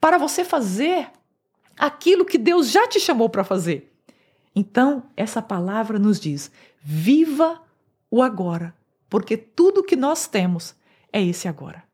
para 0.00 0.18
você 0.18 0.44
fazer 0.44 1.10
aquilo 1.78 2.24
que 2.24 2.38
Deus 2.38 2.70
já 2.70 2.86
te 2.88 2.98
chamou 2.98 3.28
para 3.28 3.44
fazer. 3.44 3.92
Então, 4.54 5.04
essa 5.16 5.42
palavra 5.42 5.98
nos 5.98 6.18
diz: 6.18 6.50
viva 6.82 7.60
o 8.10 8.22
agora, 8.22 8.74
porque 9.08 9.36
tudo 9.36 9.82
que 9.82 9.96
nós 9.96 10.26
temos 10.26 10.74
é 11.12 11.22
esse 11.22 11.46
agora. 11.48 11.91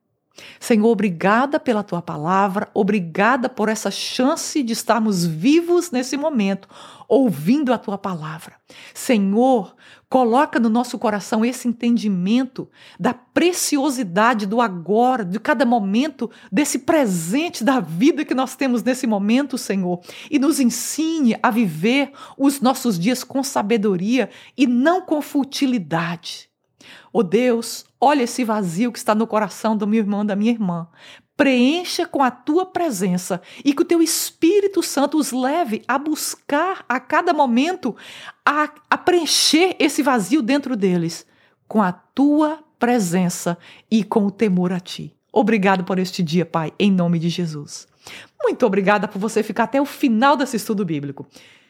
Senhor, 0.60 0.88
obrigada 0.88 1.58
pela 1.58 1.82
tua 1.82 2.02
palavra, 2.02 2.68
obrigada 2.74 3.48
por 3.48 3.68
essa 3.68 3.90
chance 3.90 4.62
de 4.62 4.72
estarmos 4.72 5.24
vivos 5.24 5.90
nesse 5.90 6.16
momento, 6.16 6.68
ouvindo 7.08 7.72
a 7.72 7.78
tua 7.78 7.96
palavra. 7.96 8.56
Senhor, 8.92 9.74
coloca 10.08 10.58
no 10.58 10.68
nosso 10.68 10.98
coração 10.98 11.44
esse 11.44 11.68
entendimento 11.68 12.68
da 12.98 13.14
preciosidade 13.14 14.46
do 14.46 14.60
agora, 14.60 15.24
de 15.24 15.38
cada 15.38 15.64
momento, 15.64 16.30
desse 16.50 16.80
presente 16.80 17.64
da 17.64 17.80
vida 17.80 18.24
que 18.24 18.34
nós 18.34 18.56
temos 18.56 18.82
nesse 18.82 19.06
momento, 19.06 19.56
Senhor, 19.56 20.00
e 20.30 20.38
nos 20.38 20.60
ensine 20.60 21.36
a 21.42 21.50
viver 21.50 22.12
os 22.36 22.60
nossos 22.60 22.98
dias 22.98 23.24
com 23.24 23.42
sabedoria 23.42 24.30
e 24.56 24.66
não 24.66 25.00
com 25.00 25.22
futilidade. 25.22 26.48
Oh 27.12 27.22
Deus, 27.22 27.87
olha 28.00 28.22
esse 28.22 28.44
vazio 28.44 28.92
que 28.92 28.98
está 28.98 29.14
no 29.14 29.26
coração 29.26 29.76
do 29.76 29.86
meu 29.86 30.00
irmão, 30.00 30.24
da 30.24 30.36
minha 30.36 30.52
irmã. 30.52 30.88
Preencha 31.36 32.06
com 32.06 32.22
a 32.22 32.30
tua 32.30 32.66
presença 32.66 33.40
e 33.64 33.72
que 33.72 33.82
o 33.82 33.84
teu 33.84 34.02
Espírito 34.02 34.82
Santo 34.82 35.16
os 35.18 35.30
leve 35.30 35.82
a 35.86 35.96
buscar 35.98 36.84
a 36.88 36.98
cada 36.98 37.32
momento, 37.32 37.94
a, 38.44 38.68
a 38.90 38.98
preencher 38.98 39.76
esse 39.78 40.02
vazio 40.02 40.42
dentro 40.42 40.76
deles 40.76 41.24
com 41.68 41.80
a 41.82 41.92
tua 41.92 42.58
presença 42.78 43.56
e 43.90 44.02
com 44.02 44.26
o 44.26 44.30
temor 44.30 44.72
a 44.72 44.80
ti. 44.80 45.14
Obrigado 45.32 45.84
por 45.84 45.98
este 45.98 46.22
dia, 46.22 46.44
Pai, 46.44 46.72
em 46.78 46.90
nome 46.90 47.18
de 47.18 47.28
Jesus. 47.28 47.86
Muito 48.42 48.64
obrigada 48.64 49.06
por 49.06 49.18
você 49.18 49.42
ficar 49.42 49.64
até 49.64 49.80
o 49.80 49.84
final 49.84 50.36
desse 50.36 50.56
estudo 50.56 50.84
bíblico. 50.84 51.26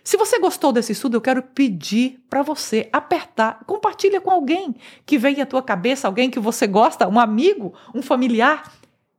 Se 0.08 0.16
você 0.16 0.38
gostou 0.38 0.72
desse 0.72 0.92
estudo, 0.92 1.18
eu 1.18 1.20
quero 1.20 1.42
pedir 1.42 2.18
para 2.30 2.40
você 2.40 2.88
apertar, 2.90 3.62
compartilha 3.66 4.22
com 4.22 4.30
alguém 4.30 4.74
que 5.04 5.18
vem 5.18 5.42
à 5.42 5.44
tua 5.44 5.62
cabeça, 5.62 6.08
alguém 6.08 6.30
que 6.30 6.40
você 6.40 6.66
gosta, 6.66 7.06
um 7.06 7.20
amigo, 7.20 7.74
um 7.94 8.00
familiar, 8.00 8.72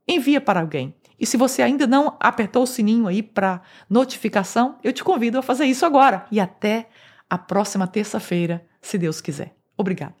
envia 0.08 0.40
para 0.40 0.58
alguém. 0.58 0.92
E 1.16 1.24
se 1.24 1.36
você 1.36 1.62
ainda 1.62 1.86
não 1.86 2.16
apertou 2.18 2.64
o 2.64 2.66
sininho 2.66 3.06
aí 3.06 3.22
para 3.22 3.62
notificação, 3.88 4.78
eu 4.82 4.92
te 4.92 5.04
convido 5.04 5.38
a 5.38 5.42
fazer 5.42 5.66
isso 5.66 5.86
agora. 5.86 6.26
E 6.28 6.40
até 6.40 6.88
a 7.30 7.38
próxima 7.38 7.86
terça-feira, 7.86 8.66
se 8.82 8.98
Deus 8.98 9.20
quiser. 9.20 9.54
Obrigada. 9.78 10.16